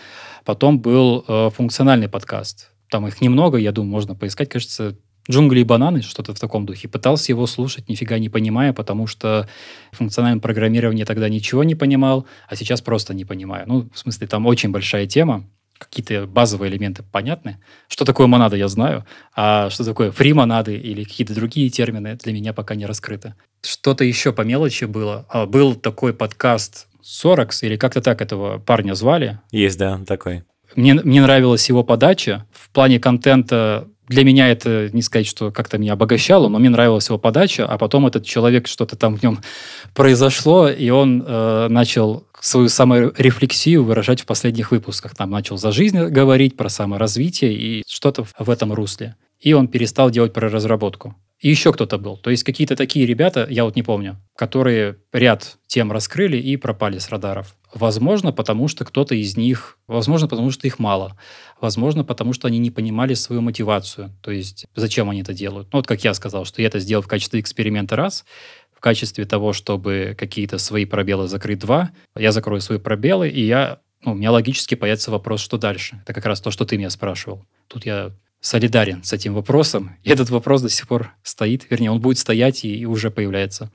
[0.44, 2.69] Потом был э, функциональный подкаст.
[2.90, 4.48] Там их немного, я думаю, можно поискать.
[4.48, 4.96] Кажется,
[5.30, 6.88] «Джунгли и бананы», что-то в таком духе.
[6.88, 9.48] Пытался его слушать, нифига не понимая, потому что
[9.92, 13.64] в функциональном программировании тогда ничего не понимал, а сейчас просто не понимаю.
[13.66, 15.44] Ну, в смысле, там очень большая тема,
[15.78, 17.58] какие-то базовые элементы понятны.
[17.88, 22.52] Что такое монада, я знаю, а что такое фри-монады или какие-то другие термины для меня
[22.52, 23.34] пока не раскрыты.
[23.62, 25.26] Что-то еще по мелочи было.
[25.28, 29.40] А, был такой подкаст Соракс, или как-то так этого парня звали.
[29.50, 30.44] Есть, да, такой.
[30.76, 32.46] Мне, мне нравилась его подача.
[32.52, 37.08] В плане контента для меня это, не сказать, что как-то меня обогащало, но мне нравилась
[37.08, 39.40] его подача, а потом этот человек, что-то там в нем
[39.94, 45.14] произошло, и он э, начал свою саморефлексию выражать в последних выпусках.
[45.14, 49.14] Там начал за жизнь говорить, про саморазвитие и что-то в этом русле.
[49.40, 51.16] И он перестал делать про разработку.
[51.40, 52.18] И еще кто-то был.
[52.18, 56.98] То есть какие-то такие ребята, я вот не помню, которые ряд тем раскрыли и пропали
[56.98, 57.56] с радаров.
[57.72, 61.16] Возможно, потому что кто-то из них, возможно, потому что их мало,
[61.58, 65.68] возможно, потому что они не понимали свою мотивацию, то есть зачем они это делают.
[65.72, 68.26] Ну, вот как я сказал, что я это сделал в качестве эксперимента раз,
[68.76, 73.78] в качестве того, чтобы какие-то свои пробелы закрыть два, я закрою свои пробелы, и я,
[74.04, 76.00] ну, у меня логически появится вопрос, что дальше.
[76.02, 77.46] Это как раз то, что ты меня спрашивал.
[77.68, 82.00] Тут я солидарен с этим вопросом, и этот вопрос до сих пор стоит, вернее, он
[82.00, 83.70] будет стоять и, и уже появляется.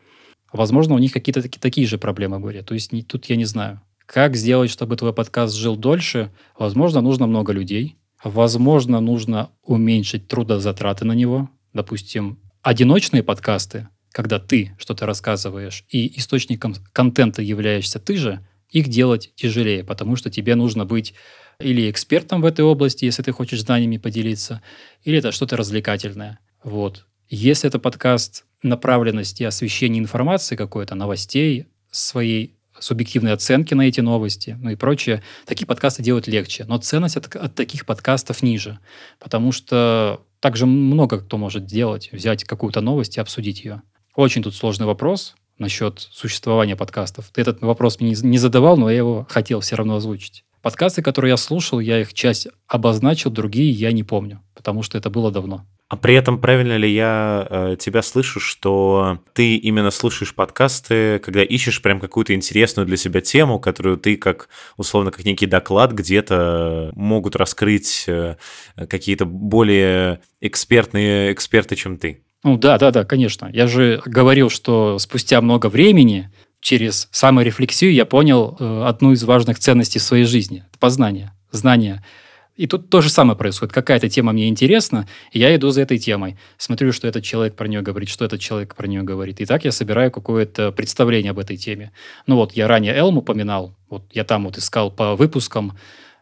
[0.51, 2.61] Возможно, у них какие-то таки, такие же проблемы были.
[2.61, 3.81] То есть не, тут я не знаю.
[4.05, 6.31] Как сделать, чтобы твой подкаст жил дольше?
[6.57, 7.97] Возможно, нужно много людей.
[8.23, 11.49] Возможно, нужно уменьшить трудозатраты на него.
[11.73, 19.31] Допустим, одиночные подкасты, когда ты что-то рассказываешь, и источником контента являешься ты же, их делать
[19.35, 21.13] тяжелее, потому что тебе нужно быть
[21.59, 24.61] или экспертом в этой области, если ты хочешь знаниями поделиться,
[25.03, 26.39] или это что-то развлекательное.
[26.63, 27.05] Вот.
[27.29, 34.71] Если это подкаст направленности освещения информации какой-то, новостей, своей субъективной оценки на эти новости, ну
[34.71, 36.65] и прочее, такие подкасты делать легче.
[36.67, 38.79] Но ценность от, от таких подкастов ниже,
[39.19, 43.81] потому что также много кто может делать, взять какую-то новость и обсудить ее.
[44.15, 47.29] Очень тут сложный вопрос насчет существования подкастов.
[47.33, 50.43] Ты этот вопрос мне не задавал, но я его хотел все равно озвучить.
[50.65, 55.11] Подкасты, которые я слушал, я их часть обозначил, другие я не помню, потому что это
[55.11, 55.63] было давно.
[55.89, 61.43] А при этом правильно ли я э, тебя слышу, что ты именно слушаешь подкасты, когда
[61.43, 66.89] ищешь прям какую-то интересную для себя тему, которую ты как, условно, как некий доклад где-то
[66.95, 68.37] могут раскрыть э,
[68.75, 72.23] какие-то более экспертные эксперты, чем ты?
[72.43, 73.49] Ну да, да, да, конечно.
[73.53, 76.31] Я же говорил, что спустя много времени
[76.65, 82.03] через саморефлексию я понял э, одну из важных ценностей своей жизни– познание, знание–
[82.55, 83.73] и тут то же самое происходит.
[83.73, 86.37] Какая-то тема мне интересна, и я иду за этой темой.
[86.57, 89.41] Смотрю, что этот человек про нее говорит, что этот человек про нее говорит.
[89.41, 91.91] И так я собираю какое-то представление об этой теме.
[92.27, 93.75] Ну вот, я ранее Элм упоминал.
[93.89, 95.77] Вот я там вот искал по выпускам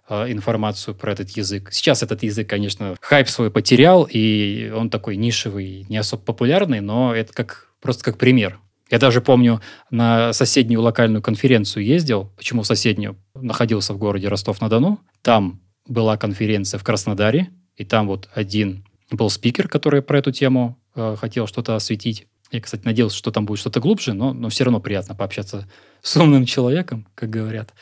[0.09, 1.69] э, информацию про этот язык.
[1.71, 7.13] Сейчас этот язык, конечно, хайп свой потерял, и он такой нишевый, не особо популярный, но
[7.13, 8.59] это как просто как пример.
[8.93, 12.31] Я даже помню, на соседнюю локальную конференцию ездил.
[12.37, 13.17] Почему соседнюю?
[13.33, 14.99] Находился в городе Ростов-на-Дону.
[15.23, 20.77] Там была конференция в Краснодаре, и там вот один был спикер, который про эту тему
[20.95, 22.27] э, хотел что-то осветить.
[22.51, 25.67] Я, кстати, надеялся, что там будет что-то глубже, но, но все равно приятно пообщаться
[26.03, 27.73] с умным человеком, как говорят.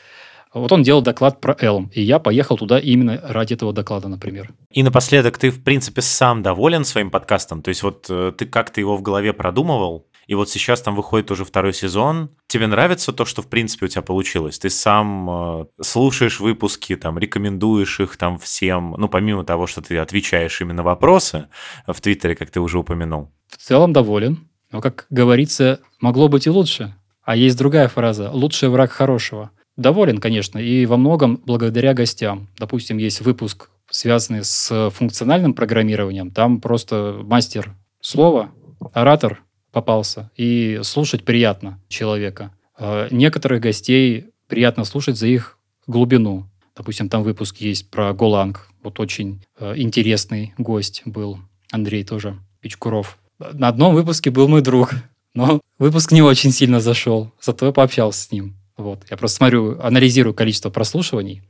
[0.54, 4.54] Вот он делал доклад про Elm, и я поехал туда именно ради этого доклада, например.
[4.70, 7.60] И напоследок, ты, в принципе, сам доволен своим подкастом?
[7.60, 10.06] То есть вот э, ты как-то его в голове продумывал?
[10.26, 12.30] И вот сейчас там выходит уже второй сезон.
[12.46, 14.58] Тебе нравится то, что в принципе у тебя получилось?
[14.58, 19.98] Ты сам э, слушаешь выпуски, там, рекомендуешь их там всем, ну, помимо того, что ты
[19.98, 21.48] отвечаешь именно вопросы
[21.86, 23.30] в Твиттере, как ты уже упомянул.
[23.48, 24.48] В целом доволен.
[24.70, 26.94] Но, как говорится, могло быть и лучше.
[27.24, 29.50] А есть другая фраза «лучший враг хорошего».
[29.76, 32.48] Доволен, конечно, и во многом благодаря гостям.
[32.58, 36.30] Допустим, есть выпуск, связанный с функциональным программированием.
[36.30, 38.50] Там просто мастер слова,
[38.92, 39.41] оратор
[39.72, 42.52] попался, и слушать приятно человека.
[42.78, 46.46] А, некоторых гостей приятно слушать за их глубину.
[46.76, 48.68] Допустим, там выпуск есть про Голанг.
[48.82, 51.38] Вот очень а, интересный гость был.
[51.70, 53.18] Андрей тоже, Пичкуров.
[53.38, 54.92] На одном выпуске был мой друг,
[55.34, 57.32] но выпуск не очень сильно зашел.
[57.40, 58.56] Зато я пообщался с ним.
[58.76, 59.04] Вот.
[59.10, 61.42] Я просто смотрю, анализирую количество прослушиваний.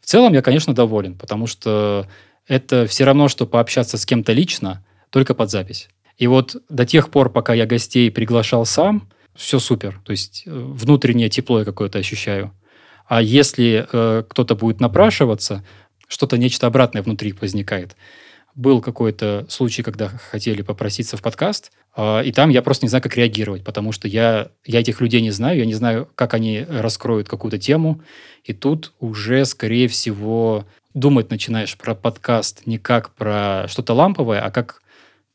[0.00, 2.06] В целом я, конечно, доволен, потому что
[2.46, 5.88] это все равно, что пообщаться с кем-то лично, только под запись.
[6.18, 10.00] И вот до тех пор, пока я гостей приглашал сам, все супер.
[10.04, 12.52] То есть э, внутреннее тепло я какое-то ощущаю.
[13.06, 15.64] А если э, кто-то будет напрашиваться,
[16.08, 17.96] что-то нечто обратное внутри возникает.
[18.54, 23.02] Был какой-то случай, когда хотели попроситься в подкаст, э, и там я просто не знаю,
[23.02, 26.64] как реагировать, потому что я, я этих людей не знаю, я не знаю, как они
[26.66, 28.00] раскроют какую-то тему.
[28.44, 34.50] И тут уже, скорее всего, думать начинаешь про подкаст не как про что-то ламповое, а
[34.50, 34.80] как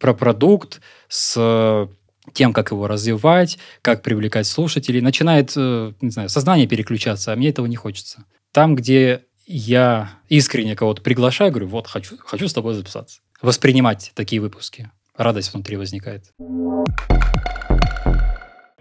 [0.02, 1.88] про продукт с
[2.34, 5.00] тем, как его развивать, как привлекать слушателей.
[5.00, 8.26] Начинает, э, не знаю, сознание переключаться, а мне этого не хочется.
[8.52, 13.22] Там, где я искренне кого-то приглашаю, говорю, вот, хочу, хочу с тобой записаться.
[13.42, 14.90] Воспринимать такие выпуски.
[15.16, 16.26] Радость внутри возникает.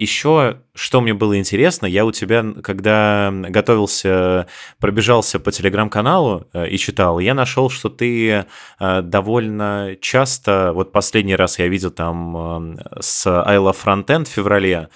[0.01, 4.47] Еще, что мне было интересно, я у тебя, когда готовился,
[4.79, 8.45] пробежался по телеграм-каналу э, и читал, я нашел, что ты
[8.79, 14.89] э, довольно часто, вот последний раз я видел там э, с Love Frontend в феврале,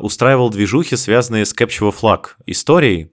[0.00, 3.12] устраивал движухи, связанные с Capture Flag историей.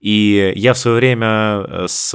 [0.00, 2.12] И я в свое время с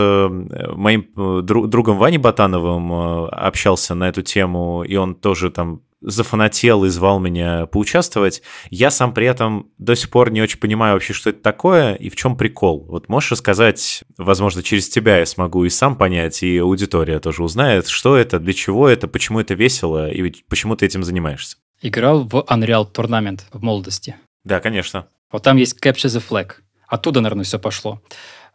[0.76, 1.08] моим
[1.46, 2.92] другом Ваней Ботановым
[3.32, 8.42] общался на эту тему, и он тоже там зафанател и звал меня поучаствовать.
[8.70, 12.10] Я сам при этом до сих пор не очень понимаю вообще, что это такое и
[12.10, 12.86] в чем прикол.
[12.88, 17.88] Вот можешь рассказать, возможно, через тебя я смогу и сам понять, и аудитория тоже узнает,
[17.88, 21.58] что это, для чего это, почему это весело и почему ты этим занимаешься.
[21.82, 24.16] Играл в Unreal Tournament в молодости.
[24.44, 25.08] Да, конечно.
[25.32, 26.54] Вот там есть Capture the Flag.
[26.88, 28.02] Оттуда, наверное, все пошло.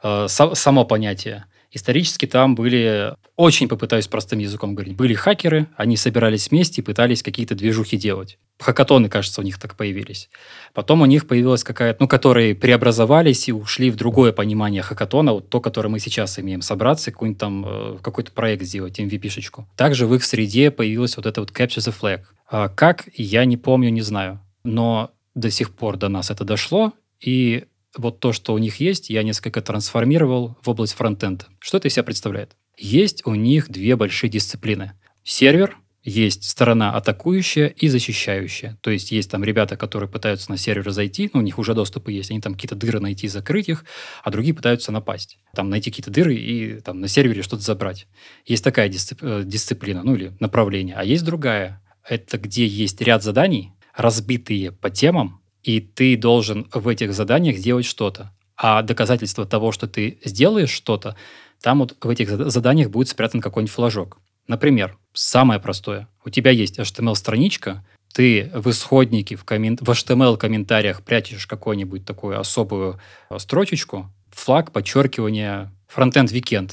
[0.03, 1.45] Э, само понятие.
[1.75, 7.23] Исторически там были, очень попытаюсь простым языком говорить, были хакеры, они собирались вместе и пытались
[7.23, 8.39] какие-то движухи делать.
[8.59, 10.29] Хакатоны, кажется, у них так появились.
[10.75, 15.49] Потом у них появилась какая-то, ну, которые преобразовались и ушли в другое понимание хакатона, вот
[15.49, 19.67] то, которое мы сейчас имеем, собраться, какой-нибудь там, э, какой-то проект сделать, MVP-шечку.
[19.75, 22.21] Также в их среде появилась вот эта вот Capture the Flag.
[22.51, 24.41] А как, я не помню, не знаю.
[24.63, 27.65] Но до сих пор до нас это дошло, и
[27.97, 31.47] вот то, что у них есть, я несколько трансформировал в область фронтенда.
[31.59, 32.57] Что это из себя представляет?
[32.79, 34.93] Есть у них две большие дисциплины.
[35.25, 38.77] Сервер, есть сторона атакующая и защищающая.
[38.81, 42.13] То есть есть там ребята, которые пытаются на сервер зайти, ну, у них уже доступы
[42.13, 43.85] есть, они там какие-то дыры найти, закрыть их,
[44.25, 45.39] а другие пытаются напасть.
[45.55, 48.09] Там найти какие-то дыры и там на сервере что-то забрать.
[48.45, 49.23] Есть такая дисцип...
[49.23, 50.97] Э, дисциплина, ну, или направление.
[50.97, 51.81] А есть другая.
[52.09, 57.85] Это где есть ряд заданий, разбитые по темам, и ты должен в этих заданиях сделать
[57.85, 58.33] что-то.
[58.57, 61.17] А доказательство того, что ты сделаешь что-то,
[61.61, 64.19] там вот в этих заданиях будет спрятан какой-нибудь флажок.
[64.49, 66.09] Например, самое простое.
[66.25, 69.79] У тебя есть HTML-страничка, ты в исходнике, в, коммен...
[69.81, 76.73] в HTML-комментариях прячешь какую-нибудь такую особую э, строчечку, флаг, подчеркивание, фронтенд weekend,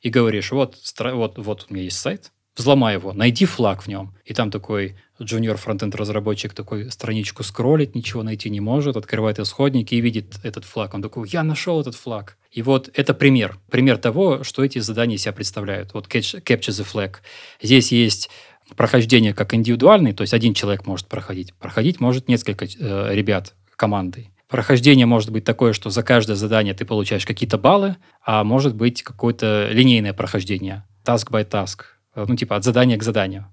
[0.00, 4.14] и говоришь, вот, вот, вот у меня есть сайт, взломай его, найди флаг в нем.
[4.24, 9.94] И там такой джуниор фронтенд разработчик такой страничку скроллит, ничего найти не может, открывает исходники
[9.94, 10.94] и видит этот флаг.
[10.94, 12.36] Он такой, я нашел этот флаг.
[12.50, 13.58] И вот это пример.
[13.70, 15.94] Пример того, что эти задания себя представляют.
[15.94, 17.16] Вот Capture the Flag.
[17.62, 18.30] Здесь есть
[18.76, 21.54] прохождение как индивидуальный, то есть один человек может проходить.
[21.54, 24.30] Проходить может несколько э, ребят командой.
[24.48, 29.02] Прохождение может быть такое, что за каждое задание ты получаешь какие-то баллы, а может быть
[29.02, 31.80] какое-то линейное прохождение, task by task,
[32.26, 33.46] ну типа от задания к заданию.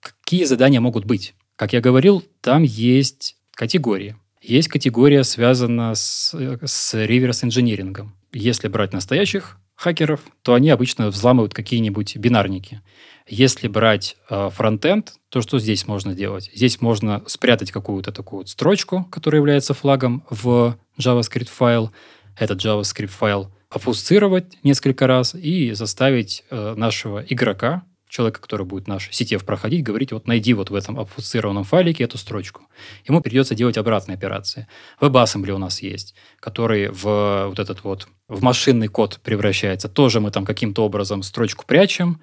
[0.00, 1.34] Какие задания могут быть?
[1.56, 4.16] Как я говорил, там есть категории.
[4.40, 8.16] Есть категория, связана с, с реверс-инжинирингом.
[8.32, 12.80] Если брать настоящих хакеров, то они обычно взламывают какие-нибудь бинарники.
[13.28, 16.50] Если брать э, фронтенд, то что здесь можно делать?
[16.54, 21.92] Здесь можно спрятать какую-то такую вот строчку, которая является флагом в JavaScript файл.
[22.36, 29.08] Этот JavaScript файл опусцировать несколько раз и заставить э, нашего игрока человека, который будет наш
[29.08, 32.68] CTF проходить, говорить, вот найди вот в этом обфуцированном файлике эту строчку.
[33.08, 34.68] Ему придется делать обратные операции.
[35.00, 39.88] WebAssembly у нас есть, который в вот этот вот в машинный код превращается.
[39.88, 42.20] Тоже мы там каким-то образом строчку прячем,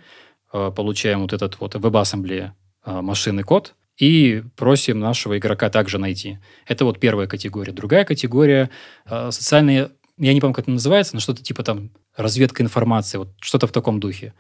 [0.54, 2.52] э, получаем вот этот вот WebAssembly
[2.86, 6.38] э, машинный код, и просим нашего игрока также найти.
[6.68, 7.74] Это вот первая категория.
[7.74, 8.70] Другая категория
[9.06, 13.30] э, социальные, я не помню, как это называется, но что-то типа там разведка информации, вот
[13.40, 14.34] что-то в таком духе.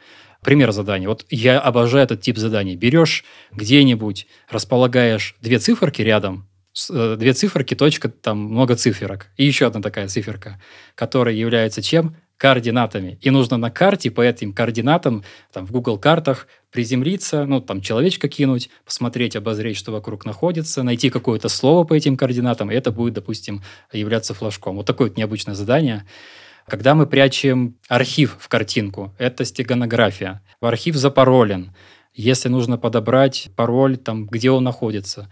[0.43, 1.07] Пример задания.
[1.07, 2.75] Вот я обожаю этот тип заданий.
[2.75, 6.47] Берешь где-нибудь, располагаешь две циферки рядом,
[6.89, 9.27] э, две циферки, точка, там много циферок.
[9.37, 10.61] И еще одна такая циферка,
[10.95, 12.15] которая является чем?
[12.39, 13.19] Координатами.
[13.21, 18.29] И нужно на карте по этим координатам, там, в Google картах приземлиться, ну, там, человечка
[18.29, 23.13] кинуть, посмотреть, обозреть, что вокруг находится, найти какое-то слово по этим координатам, и это будет,
[23.15, 23.61] допустим,
[23.91, 24.77] являться флажком.
[24.77, 26.05] Вот такое вот необычное задание.
[26.65, 30.41] Когда мы прячем архив в картинку, это стеганография.
[30.61, 31.75] В архив запаролен.
[32.13, 35.29] Если нужно подобрать пароль, там, где он находится.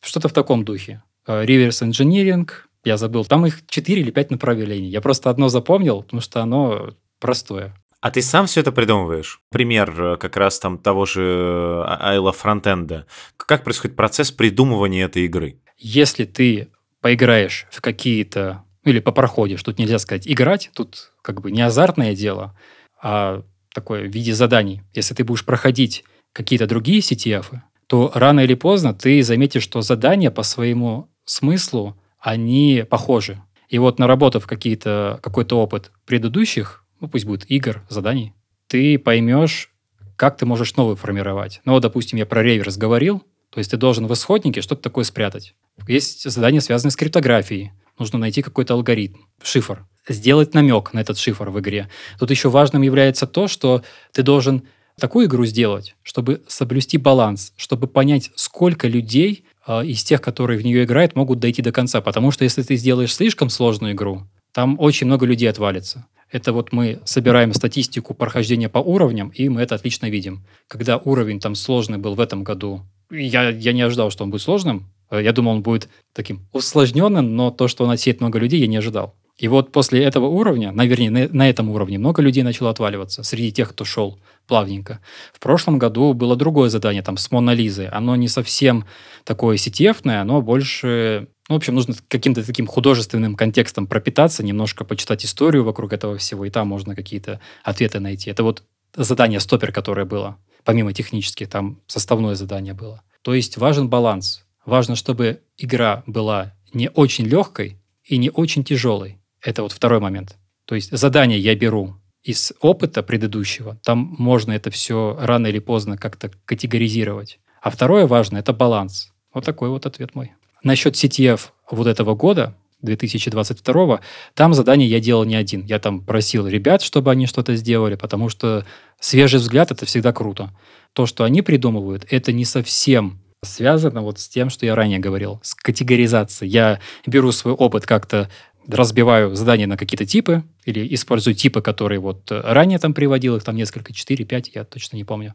[0.00, 1.02] Что-то в таком духе.
[1.26, 2.48] Э, reverse engineering,
[2.84, 3.24] я забыл.
[3.24, 4.88] Там их 4 или 5 направлений.
[4.88, 7.74] Я просто одно запомнил, потому что оно простое.
[8.00, 9.40] А ты сам все это придумываешь?
[9.50, 13.06] Пример э, как раз там того же э, Айла фронтенда.
[13.38, 15.58] Как происходит процесс придумывания этой игры?
[15.78, 16.68] Если ты
[17.00, 22.54] поиграешь в какие-то или попроходишь, тут нельзя сказать играть, тут как бы не азартное дело,
[23.02, 24.82] а такое в виде заданий.
[24.92, 26.04] Если ты будешь проходить
[26.34, 27.46] какие-то другие CTF,
[27.86, 33.40] то рано или поздно ты заметишь, что задания по своему смыслу, они похожи.
[33.68, 38.32] И вот наработав какие-то, какой-то опыт предыдущих, ну пусть будет игр, заданий,
[38.66, 39.70] ты поймешь,
[40.16, 41.60] как ты можешь новый формировать.
[41.66, 45.04] Ну, вот, допустим, я про реверс говорил, то есть ты должен в исходнике что-то такое
[45.04, 45.54] спрятать.
[45.86, 47.72] Есть задания, связанные с криптографией.
[47.98, 51.90] Нужно найти какой-то алгоритм, шифр, сделать намек на этот шифр в игре.
[52.18, 54.62] Тут еще важным является то, что ты должен
[54.98, 60.84] такую игру сделать, чтобы соблюсти баланс, чтобы понять, сколько людей из тех, которые в нее
[60.84, 62.00] играют, могут дойти до конца.
[62.00, 66.06] Потому что если ты сделаешь слишком сложную игру, там очень много людей отвалится.
[66.30, 70.44] Это вот мы собираем статистику прохождения по уровням, и мы это отлично видим.
[70.68, 74.42] Когда уровень там сложный был в этом году, я, я не ожидал, что он будет
[74.42, 74.90] сложным.
[75.10, 78.66] Э, я думал, он будет таким усложненным, но то, что он отсеет много людей, я
[78.66, 79.14] не ожидал.
[79.36, 83.24] И вот после этого уровня, на, вернее, на, на этом уровне много людей начало отваливаться
[83.24, 85.00] среди тех, кто шел плавненько.
[85.32, 87.88] В прошлом году было другое задание, там, с Монолизой.
[87.88, 88.84] Оно не совсем
[89.24, 91.28] такое сетевное, оно больше...
[91.48, 96.44] Ну, в общем, нужно каким-то таким художественным контекстом пропитаться, немножко почитать историю вокруг этого всего,
[96.44, 98.30] и там можно какие-то ответы найти.
[98.30, 98.62] Это вот
[98.94, 100.38] задание «Стопер», которое было.
[100.62, 103.02] Помимо технических, там составное задание было.
[103.22, 104.44] То есть важен баланс.
[104.64, 109.18] Важно, чтобы игра была не очень легкой и не очень тяжелой.
[109.44, 110.36] Это вот второй момент.
[110.64, 113.78] То есть задание я беру из опыта предыдущего.
[113.84, 117.38] Там можно это все рано или поздно как-то категоризировать.
[117.60, 119.12] А второе важное– это баланс.
[119.34, 120.32] Вот такой вот ответ мой.
[120.62, 121.40] Насчет CTF
[121.70, 124.00] вот этого года, 2022,
[124.34, 125.64] там задание я делал не один.
[125.64, 128.64] Я там просил ребят, чтобы они что-то сделали, потому что
[129.00, 130.50] свежий взгляд– это всегда круто.
[130.94, 135.40] То, что они придумывают, это не совсем связано вот с тем, что я ранее говорил,
[135.42, 136.50] с категоризацией.
[136.50, 138.30] Я беру свой опыт как-то
[138.68, 143.56] разбиваю задания на какие-то типы или использую типы, которые вот ранее там приводил, их там
[143.56, 145.34] несколько, 4-5, я точно не помню.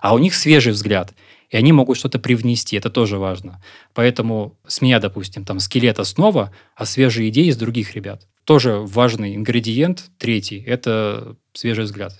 [0.00, 1.12] А у них свежий взгляд,
[1.50, 3.62] и они могут что-то привнести, это тоже важно.
[3.94, 8.26] Поэтому с меня, допустим, там скелет основа, а свежие идеи из других ребят.
[8.44, 12.12] Тоже важный ингредиент, третий, это свежий взгляд.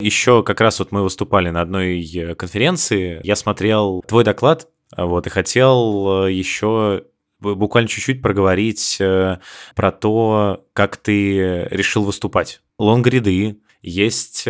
[0.00, 5.28] Еще как раз вот мы выступали на одной э, конференции, я смотрел твой доклад, вот,
[5.28, 7.04] и хотел э, еще
[7.42, 9.38] буквально чуть-чуть проговорить э,
[9.74, 12.62] про то, как ты решил выступать.
[12.78, 14.46] Лонгриды, есть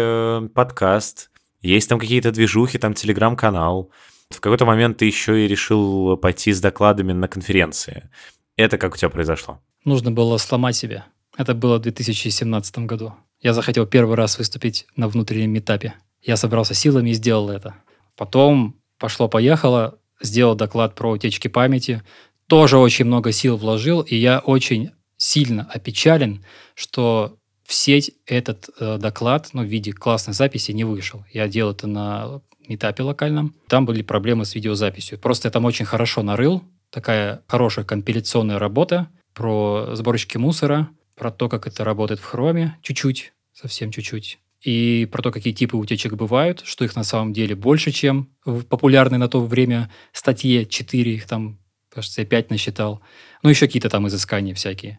[0.55, 1.31] подкаст,
[1.61, 3.91] есть там какие-то движухи, там телеграм-канал.
[4.31, 8.11] В какой-то момент ты еще и решил пойти с докладами на конференции.
[8.57, 9.61] Это как у тебя произошло?
[9.85, 11.07] Нужно было сломать себя.
[11.37, 13.15] Это было в 2017 году.
[13.41, 15.95] Я захотел первый раз выступить на внутреннем этапе.
[16.21, 17.75] Я собрался силами и сделал это.
[18.17, 22.03] Потом пошло-поехало, сделал доклад про утечки памяти.
[22.53, 26.45] Тоже очень много сил вложил, и я очень сильно опечален,
[26.75, 31.25] что в сеть этот э, доклад, ну, в виде классной записи не вышел.
[31.33, 33.55] Я делал это на метапе локальном.
[33.69, 35.19] Там были проблемы с видеозаписью.
[35.19, 36.63] Просто я там очень хорошо нарыл.
[36.91, 43.33] Такая хорошая компиляционная работа про сборочки мусора, про то, как это работает в хроме, чуть-чуть,
[43.55, 44.41] совсем чуть-чуть.
[44.61, 48.65] И про то, какие типы утечек бывают, что их на самом деле больше, чем в
[48.65, 51.59] популярной на то время статье 4, их там,
[51.95, 53.01] кажется, я 5 насчитал.
[53.43, 54.99] Ну, еще какие-то там изыскания всякие.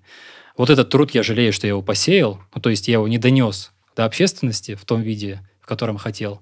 [0.58, 3.18] Вот этот труд я жалею, что я его посеял, ну, то есть я его не
[3.18, 6.42] донес до общественности в том виде, в котором хотел.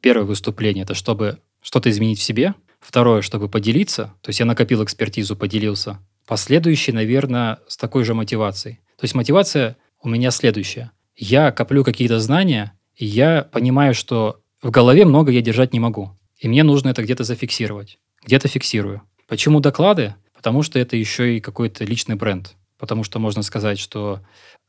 [0.00, 2.54] Первое выступление– это чтобы что-то изменить в себе.
[2.80, 4.14] Второе, чтобы поделиться.
[4.20, 5.98] То есть я накопил экспертизу, поделился.
[6.26, 8.76] Последующий, наверное, с такой же мотивацией.
[8.98, 10.92] То есть мотивация у меня следующая.
[11.16, 16.10] Я коплю какие-то знания, и я понимаю, что в голове много я держать не могу.
[16.38, 17.98] И мне нужно это где-то зафиксировать.
[18.24, 19.02] Где-то фиксирую.
[19.28, 20.14] Почему доклады?
[20.34, 22.54] Потому что это еще и какой-то личный бренд.
[22.78, 24.20] Потому что можно сказать, что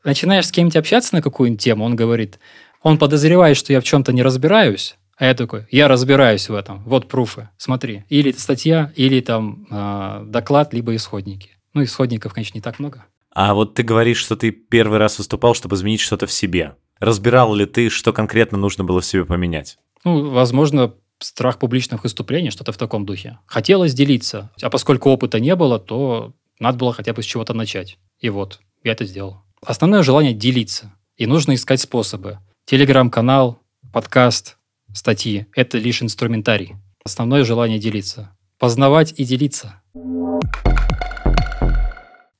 [0.04, 2.40] начинаешь с кем-нибудь общаться на какую-нибудь тему, он говорит,
[2.82, 6.84] он подозревает, что я в чем-то не разбираюсь, а я такой, я разбираюсь в этом,
[6.86, 8.04] вот пруфы, смотри.
[8.10, 11.52] Или статья, или там э, доклад, либо исходники.
[11.74, 13.06] Ну, исходников, конечно, не так много.
[13.32, 16.76] А вот ты говоришь, что ты первый раз выступал, чтобы изменить что-то в себе.
[17.00, 19.78] Разбирал ли ты, что конкретно нужно было в себе поменять?
[20.06, 23.40] Ну, возможно, страх публичных выступлений, что-то в таком духе.
[23.46, 24.52] Хотелось делиться.
[24.62, 27.98] А поскольку опыта не было, то надо было хотя бы с чего-то начать.
[28.20, 29.42] И вот, я это сделал.
[29.62, 30.94] Основное желание делиться.
[31.18, 32.40] И нужно искать способы.
[32.66, 33.62] Телеграм-канал,
[33.94, 34.58] подкаст,
[34.94, 36.76] статьи– это лишь инструментарий.
[37.04, 38.36] Основное желание делиться.
[38.58, 39.82] Познавать и делиться.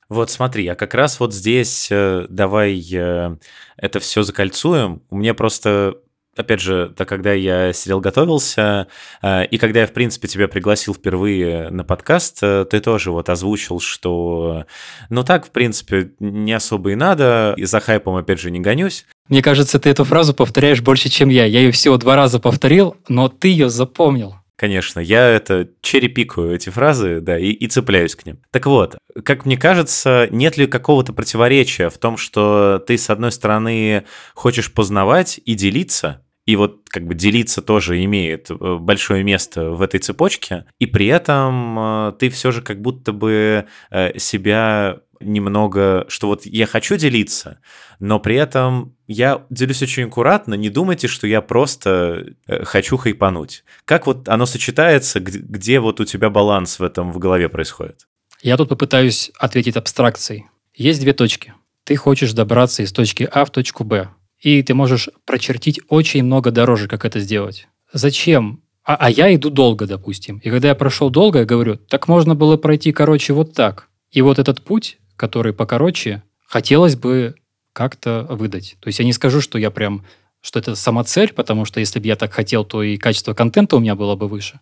[0.08, 3.36] Вот смотри, а как раз вот здесь э, давай э,
[3.76, 5.02] это все закольцуем.
[5.10, 5.96] У меня просто
[6.36, 8.88] опять же, так когда я сидел готовился,
[9.22, 13.28] э, и когда я, в принципе, тебя пригласил впервые на подкаст, э, ты тоже вот
[13.28, 14.66] озвучил, что,
[15.10, 19.06] ну так, в принципе, не особо и надо, и за хайпом, опять же, не гонюсь.
[19.28, 21.44] Мне кажется, ты эту фразу повторяешь больше, чем я.
[21.44, 24.36] Я ее всего два раза повторил, но ты ее запомнил.
[24.56, 28.38] Конечно, я это черепикаю эти фразы, да, и, и цепляюсь к ним.
[28.50, 33.32] Так вот, как мне кажется, нет ли какого-то противоречия в том, что ты, с одной
[33.32, 39.70] стороны, хочешь познавать и делиться, и вот как бы делиться тоже имеет э, большое место
[39.70, 45.00] в этой цепочке, и при этом э, ты все же как будто бы э, себя
[45.18, 47.58] немного, что вот я хочу делиться,
[47.98, 53.64] но при этом я делюсь очень аккуратно, не думайте, что я просто хочу хайпануть.
[53.86, 58.06] Как вот оно сочетается, где, где вот у тебя баланс в этом в голове происходит?
[58.42, 60.46] Я тут попытаюсь ответить абстракцией.
[60.74, 61.54] Есть две точки.
[61.84, 64.10] Ты хочешь добраться из точки А в точку Б
[64.40, 67.68] и ты можешь прочертить очень много дороже, как это сделать.
[67.92, 68.62] Зачем?
[68.84, 70.38] А, а я иду долго, допустим.
[70.38, 73.88] И когда я прошел долго, я говорю, так можно было пройти, короче, вот так.
[74.12, 77.34] И вот этот путь, который покороче, хотелось бы
[77.72, 78.76] как-то выдать.
[78.80, 80.04] То есть я не скажу, что я прям,
[80.40, 83.76] что это сама цель, потому что если бы я так хотел, то и качество контента
[83.76, 84.60] у меня было бы выше.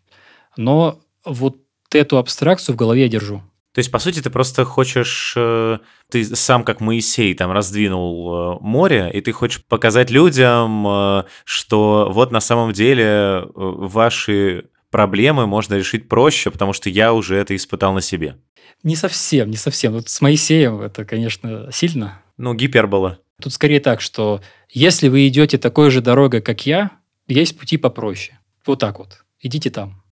[0.57, 1.59] Но вот
[1.93, 3.43] эту абстракцию в голове я держу.
[3.75, 8.59] То есть, по сути, ты просто хочешь, э, ты сам как Моисей там раздвинул э,
[8.61, 15.75] море, и ты хочешь показать людям, э, что вот на самом деле ваши проблемы можно
[15.75, 18.37] решить проще, потому что я уже это испытал на себе.
[18.85, 19.95] Не совсем, не совсем.
[19.95, 22.23] Вот с Моисеем это, конечно, сильно.
[22.37, 23.19] Ну, гипербола.
[23.43, 26.93] Тут скорее так, что если вы идете такой же дорогой, как я,
[27.27, 28.39] есть пути попроще.
[28.65, 29.25] Вот так вот.
[29.41, 30.05] Идите там.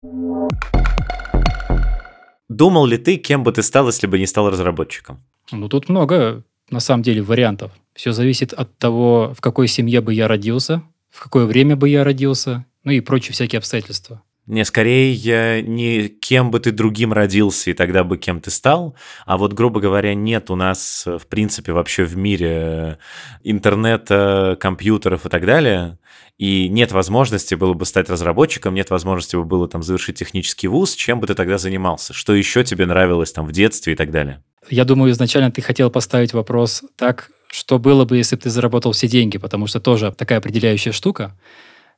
[2.51, 5.23] Думал ли ты, кем бы ты стал, если бы не стал разработчиком?
[5.53, 7.71] Ну, тут много, на самом деле, вариантов.
[7.93, 12.03] Все зависит от того, в какой семье бы я родился, в какое время бы я
[12.03, 14.21] родился, ну и прочие всякие обстоятельства.
[14.51, 19.37] Не, скорее, не кем бы ты другим родился, и тогда бы кем ты стал, а
[19.37, 22.97] вот, грубо говоря, нет у нас, в принципе, вообще в мире
[23.43, 25.99] интернета, компьютеров и так далее,
[26.37, 31.21] и нет возможности было бы стать разработчиком, нет возможности было там завершить технический вуз, чем
[31.21, 32.11] бы ты тогда занимался?
[32.11, 34.43] Что еще тебе нравилось там в детстве и так далее?
[34.69, 38.91] Я думаю, изначально ты хотел поставить вопрос так, что было бы, если бы ты заработал
[38.91, 41.39] все деньги, потому что тоже такая определяющая штука.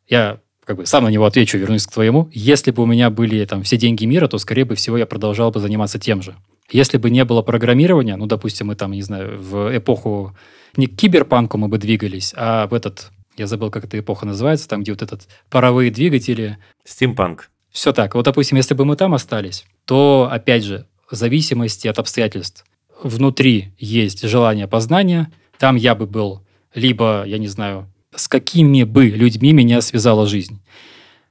[0.08, 2.30] Я как бы сам на него отвечу, вернусь к твоему.
[2.32, 5.52] Если бы у меня были там все деньги мира, то, скорее бы всего, я продолжал
[5.52, 6.36] бы заниматься тем же.
[6.72, 10.36] Если бы не было программирования, ну, допустим, мы там, не знаю, в эпоху
[10.78, 14.68] не к киберпанку мы бы двигались, а в этот я забыл, как эта эпоха называется,
[14.68, 16.58] там, где вот этот паровые двигатели.
[16.86, 17.50] Стимпанк.
[17.72, 18.14] Все так.
[18.14, 22.66] Вот, допустим, если бы мы там остались, то, опять же, в зависимости от обстоятельств,
[23.02, 26.46] внутри есть желание познания, там я бы был
[26.76, 30.60] либо, я не знаю, с какими бы людьми меня связала жизнь.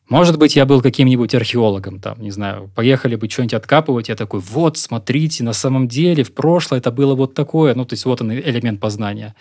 [0.08, 4.40] Может быть, я был каким-нибудь археологом, там, не знаю, поехали бы что-нибудь откапывать, я такой,
[4.40, 8.20] вот, смотрите, на самом деле в прошлое это было вот такое, ну, то есть вот
[8.20, 9.34] он элемент познания.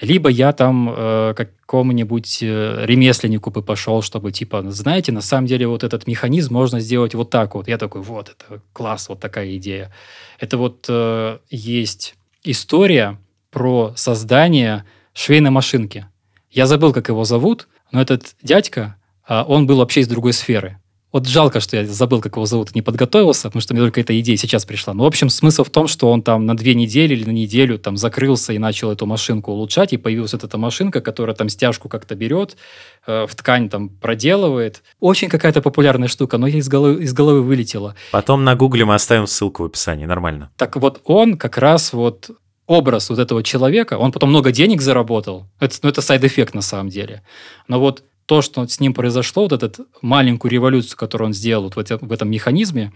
[0.00, 5.66] Либо я там э, какому-нибудь э, ремесленнику бы пошел, чтобы типа, знаете, на самом деле
[5.66, 7.66] вот этот механизм можно сделать вот так вот.
[7.66, 9.92] Я такой, вот, это класс, вот такая идея.
[10.38, 12.14] Это вот э, есть
[12.44, 13.18] история
[13.50, 16.06] про создание швейной машинки.
[16.50, 18.96] Я забыл, как его зовут, но этот дядька,
[19.28, 20.78] э, он был вообще из другой сферы.
[21.10, 24.18] Вот жалко, что я забыл, как его зовут, не подготовился, потому что мне только эта
[24.20, 24.92] идея сейчас пришла.
[24.92, 27.78] Но, в общем, смысл в том, что он там на две недели или на неделю
[27.78, 31.88] там закрылся и начал эту машинку улучшать, и появилась вот эта машинка, которая там стяжку
[31.88, 32.58] как-то берет,
[33.06, 34.82] э, в ткань там проделывает.
[35.00, 37.94] Очень какая-то популярная штука, но я из головы, из головы вылетела.
[38.12, 40.50] Потом на гугле мы оставим ссылку в описании, нормально.
[40.56, 42.30] Так вот он как раз вот
[42.68, 45.48] образ вот этого человека, он потом много денег заработал.
[45.58, 47.22] Это, ну, это side effect на самом деле.
[47.66, 51.74] Но вот то, что с ним произошло, вот эту маленькую революцию, которую он сделал вот
[51.74, 52.92] в, этом, механизме,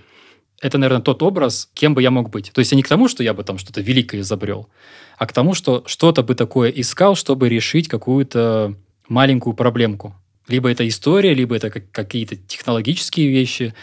[0.61, 2.53] это, наверное, тот образ, кем бы я мог быть.
[2.53, 4.69] То есть, не к тому, что я бы там что-то великое изобрел,
[5.17, 8.77] а к тому, что что-то бы такое искал, чтобы решить какую-то
[9.09, 10.15] маленькую проблемку.
[10.49, 13.75] Либо это история, либо это какие-то технологические вещи.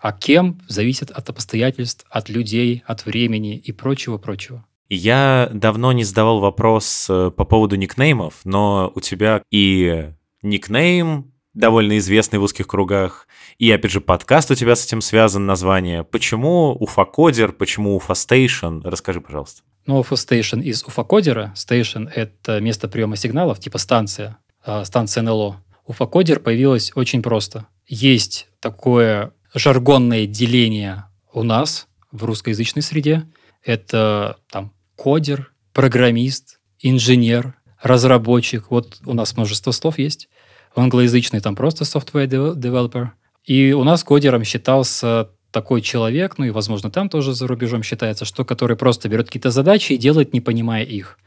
[0.00, 4.64] А кем зависит от обстоятельств, от людей, от времени и прочего-прочего.
[4.90, 10.10] Я давно не задавал вопрос э, по поводу никнеймов, но у тебя и
[10.42, 13.28] никнейм, довольно известный в узких кругах,
[13.58, 16.02] и, опять же, подкаст у тебя с этим связан, название.
[16.02, 18.80] Почему Уфа Кодер, почему Уфа Стейшн?
[18.82, 19.62] Расскажи, пожалуйста.
[19.86, 21.54] No Station из уфакодера.
[21.54, 25.62] Station— это место приема сигналов, типа станция, а, станция НЛО.
[25.86, 27.66] Уфакодер появилась очень просто.
[27.86, 33.26] Есть такое жаргонное деление у нас в русскоязычной среде.
[33.64, 38.70] Это там кодер, программист, инженер, разработчик.
[38.70, 40.28] Вот у нас множество слов есть.
[40.76, 43.08] В англоязычной там просто software developer.
[43.46, 48.26] И у нас кодером считался такой человек, ну и, возможно, там тоже за рубежом считается,
[48.26, 51.18] что который просто берет какие-то задачи и делает, не понимая их.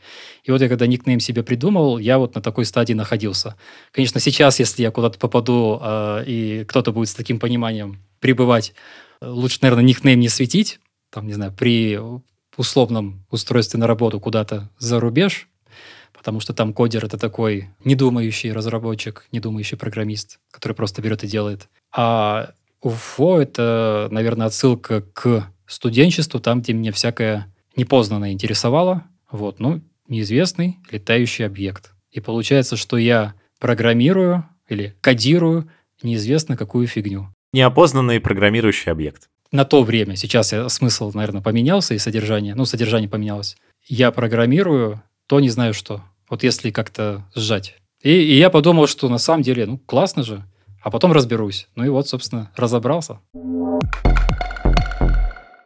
[0.44, 3.56] И вот я когда никнейм себе придумал, я вот на такой стадии находился.
[3.92, 8.76] Конечно, сейчас, если я куда-то попаду, э, и кто-то будет с таким пониманием пребывать,
[9.20, 12.00] лучше, наверное, никнейм не светить, там, не знаю, при
[12.60, 15.48] условном устройстве на работу куда-то за рубеж,
[16.14, 21.68] потому что там кодер— это такой недумающий разработчик, недумающий программист, который просто берет и делает.
[21.96, 22.52] А
[22.82, 29.04] УФО— это, наверное, отсылка к студенчеству, там, где меня всякое непознанное интересовало.
[29.32, 31.92] Вот, ну, неизвестный летающий объект.
[32.12, 35.70] И получается, что я программирую или кодирую
[36.04, 37.34] неизвестно какую фигню.
[37.54, 39.30] Неопознанный программирующий объект.
[39.54, 43.56] На то время, сейчас я, смысл, наверное, поменялся и содержание, ну, содержание поменялось.
[43.86, 46.02] Я программирую то не знаю что.
[46.28, 47.76] Вот если как-то сжать.
[48.02, 50.44] И, и я подумал, что на самом деле, ну, классно же.
[50.82, 51.68] А потом разберусь.
[51.76, 53.20] Ну и вот, собственно, разобрался.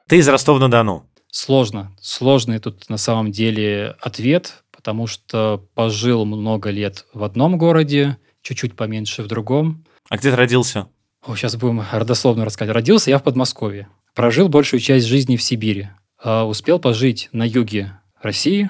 [0.10, 1.06] Ты из Ростова-на-Дону.
[1.32, 1.96] Сложно.
[2.02, 8.76] Сложный тут на самом деле ответ, потому что пожил много лет в одном городе, чуть-чуть
[8.76, 9.86] поменьше в другом.
[10.10, 10.90] А где ты родился?
[11.28, 12.74] О, сейчас будем родословно рассказать.
[12.74, 13.90] Родился я в Подмосковье.
[14.16, 15.90] Прожил большую часть жизни в Сибири.
[16.24, 18.70] А успел пожить на юге России.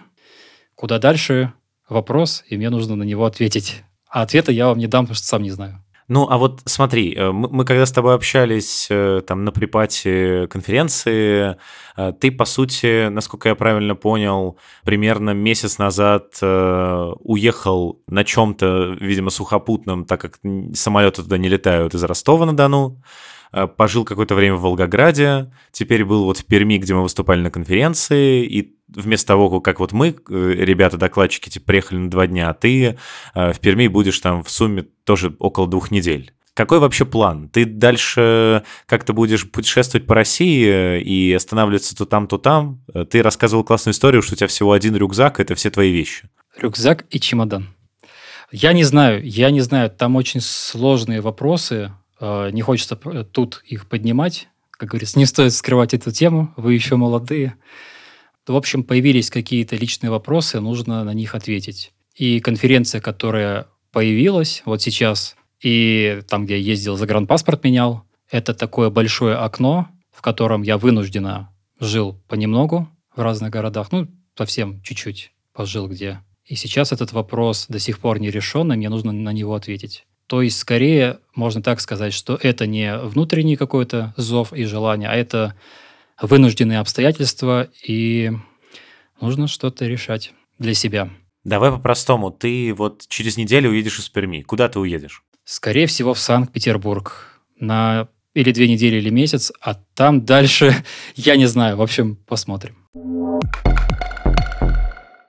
[0.74, 1.54] Куда дальше
[1.88, 3.84] вопрос, и мне нужно на него ответить.
[4.10, 5.84] А ответа я вам не дам, потому что сам не знаю.
[6.10, 10.48] Ну, а вот смотри, э, мы, мы когда с тобой общались э, там на припате
[10.48, 11.58] конференции,
[11.98, 19.30] э, ты, по сути, насколько я правильно понял, примерно месяц назад уехал на чем-то, видимо,
[19.30, 20.40] сухопутном, так как
[20.74, 23.02] самолеты туда не летают из Ростова-на-Дону,
[23.78, 28.46] пожил какое-то время в Волгограде, теперь был вот в Перми, где мы выступали на конференции,
[28.46, 32.98] и вместо того, как вот мы, э, ребята-докладчики, типа, приехали на два дня, а ты
[33.34, 36.34] э, в Перми будешь там в сумме тоже около двух недель.
[36.54, 37.50] Какой вообще план?
[37.50, 42.84] Ты дальше как-то будешь путешествовать по России э, и останавливаться то там, то там?
[43.10, 46.30] Ты рассказывал классную историю, что у тебя всего один рюкзак, это все твои вещи.
[46.58, 47.68] Рюкзак и чемодан.
[48.52, 54.48] Я не знаю, я не знаю, там очень сложные вопросы, не хочется тут их поднимать.
[54.72, 57.58] Как говорится, не стоит скрывать эту тему, вы еще молодые
[58.48, 61.92] в общем, появились какие-то личные вопросы, нужно на них ответить.
[62.16, 68.90] И конференция, которая появилась вот сейчас, и там, где я ездил, загранпаспорт менял, это такое
[68.90, 75.88] большое окно, в котором я вынужденно жил понемногу в разных городах, ну, совсем чуть-чуть пожил
[75.88, 76.22] где.
[76.46, 80.06] И сейчас этот вопрос до сих пор не решен, и мне нужно на него ответить.
[80.28, 85.16] То есть, скорее, можно так сказать, что это не внутренний какой-то зов и желание, а
[85.16, 85.56] это
[86.22, 88.32] вынужденные обстоятельства, и
[89.22, 91.10] нужно что-то решать для себя.
[91.44, 92.30] Давай по-простому.
[92.30, 94.42] Ты вот через неделю уедешь из Перми.
[94.42, 95.24] Куда ты уедешь?
[95.46, 97.42] Скорее всего, в Санкт-Петербург.
[97.60, 100.76] На или две недели, или месяц, а там дальше
[101.16, 101.78] я не знаю.
[101.78, 102.76] В общем, посмотрим.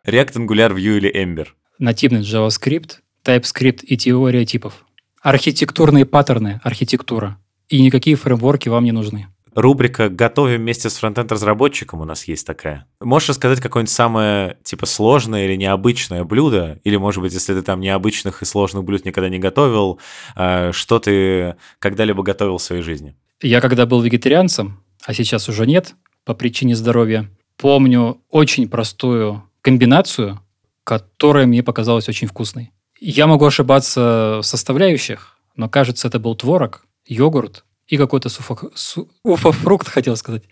[0.05, 1.47] React, Angular, Vue или Ember?
[1.79, 4.85] Нативный JavaScript, TypeScript и теория типов.
[5.23, 7.39] Архитектурные паттерны, архитектура.
[7.69, 9.29] И никакие фреймворки вам не нужны
[9.61, 12.87] рубрика «Готовим вместе с фронтенд-разработчиком» у нас есть такая.
[13.01, 16.81] Можешь рассказать какое-нибудь самое, типа, сложное или необычное блюдо?
[16.85, 19.99] Или, может быть, если ты там необычных и сложных блюд никогда не готовил,
[20.37, 23.17] э, что ты когда-либо готовил в своей жизни?
[23.43, 25.95] Я когда был вегетарианцем, а сейчас уже нет,
[26.25, 30.41] по причине здоровья, помню очень простую комбинацию,
[30.85, 32.73] которая мне показалась очень вкусной.
[33.01, 38.57] Я могу ошибаться в составляющих, но кажется, это был творог, йогурт и какой-то суфа...
[38.75, 39.11] су...
[39.23, 40.45] уфофрукт, хотел сказать.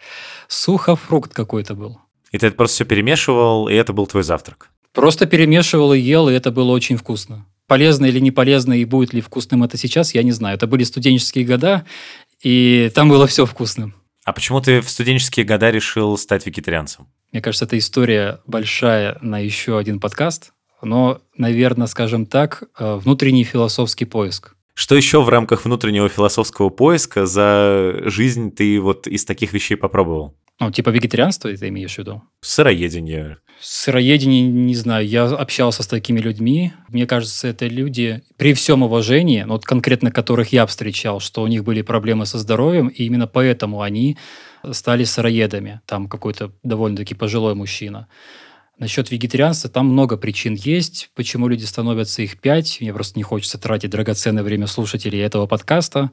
[0.48, 2.00] Сухофрукт какой-то был.
[2.32, 4.70] И ты это просто все перемешивал, и это был твой завтрак?
[4.92, 7.46] Просто перемешивал и ел, и это было очень вкусно.
[7.66, 10.56] Полезно или не полезно, и будет ли вкусным это сейчас, я не знаю.
[10.56, 11.84] Это были студенческие года,
[12.42, 13.94] и там было все вкусным.
[14.24, 17.06] А почему ты в студенческие года решил стать вегетарианцем?
[17.32, 20.52] Мне кажется, эта история большая на еще один подкаст,
[20.82, 24.54] но, наверное, скажем так, э, внутренний философский поиск.
[24.74, 30.36] Что еще в рамках внутреннего философского поиска за жизнь ты вот из таких вещей попробовал?
[30.60, 32.22] Ну, типа вегетарианство ты имеешь в виду?
[32.40, 33.38] Сыроедение.
[33.60, 36.72] Сыроедение, не знаю, я общался с такими людьми.
[36.88, 41.64] Мне кажется, это люди, при всем уважении, вот конкретно которых я встречал, что у них
[41.64, 44.16] были проблемы со здоровьем, и именно поэтому они
[44.72, 45.80] стали сыроедами.
[45.86, 48.08] Там какой-то довольно-таки пожилой мужчина.
[48.78, 52.78] Насчет вегетарианства, там много причин есть, почему люди становятся их пять.
[52.80, 56.10] Мне просто не хочется тратить драгоценное время слушателей этого подкаста.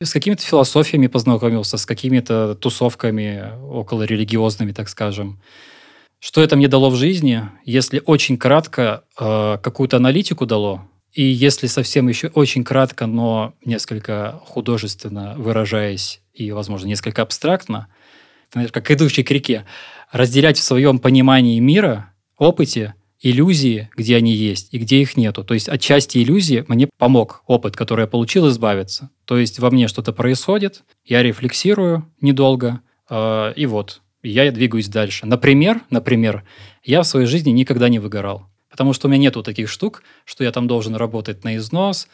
[0.00, 5.40] С какими-то философиями познакомился, с какими-то тусовками около религиозными, так скажем.
[6.20, 7.48] Что это мне дало в жизни?
[7.64, 14.40] Если очень кратко, э, какую-то аналитику дало, и если совсем еще очень кратко, но несколько
[14.44, 17.88] художественно выражаясь и, возможно, несколько абстрактно,
[18.52, 19.64] знаешь, как идущий к реке,
[20.10, 25.44] разделять в своем понимании мира, опыте, иллюзии, где они есть и где их нету.
[25.44, 29.10] То есть отчасти иллюзии мне помог опыт, который я получил, избавиться.
[29.24, 32.80] То есть во мне что-то происходит, я рефлексирую недолго,
[33.10, 35.26] э, и вот, я двигаюсь дальше.
[35.26, 36.44] Например, например,
[36.84, 38.46] я в своей жизни никогда не выгорал.
[38.70, 42.08] Потому что у меня нету таких штук, что я там должен работать на износ.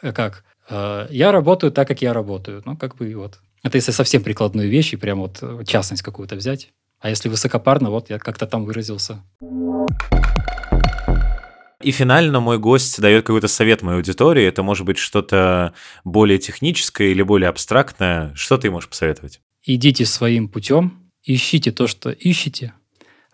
[0.00, 0.44] Э, как?
[0.70, 2.62] Э, я работаю так, как я работаю.
[2.64, 3.40] Ну, как бы вот.
[3.62, 6.72] Это если совсем прикладную вещь и прям вот э, частность какую-то взять.
[7.00, 9.22] А если высокопарно, вот я как-то там выразился.
[11.82, 14.44] И финально мой гость дает какой-то совет моей аудитории.
[14.44, 18.32] Это может быть что-то более техническое или более абстрактное.
[18.34, 19.40] Что ты можешь посоветовать?
[19.62, 22.72] Идите своим путем, ищите то, что ищете,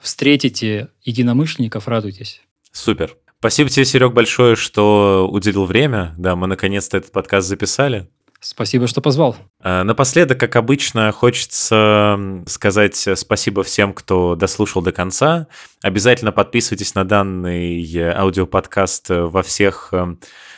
[0.01, 2.43] встретите единомышленников, радуйтесь.
[2.73, 3.17] Супер.
[3.39, 6.15] Спасибо тебе, Серег, большое, что уделил время.
[6.17, 8.09] Да, мы наконец-то этот подкаст записали.
[8.45, 9.37] Спасибо, что позвал.
[9.61, 15.47] А, напоследок, как обычно, хочется сказать спасибо всем, кто дослушал до конца.
[15.81, 17.81] Обязательно подписывайтесь на данный
[18.13, 20.17] аудиоподкаст во всех э,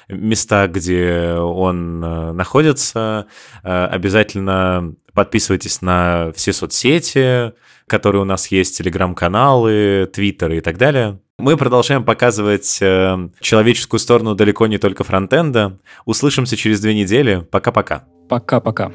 [0.09, 3.27] местах, где он э, находится.
[3.63, 7.53] Э, обязательно подписывайтесь на все соцсети,
[7.87, 11.21] которые у нас есть, телеграм-каналы, твиттеры и так далее.
[11.39, 15.79] Мы продолжаем показывать э, человеческую сторону далеко не только фронтенда.
[16.05, 17.47] Услышимся через две недели.
[17.51, 18.05] Пока-пока.
[18.29, 18.93] Пока-пока.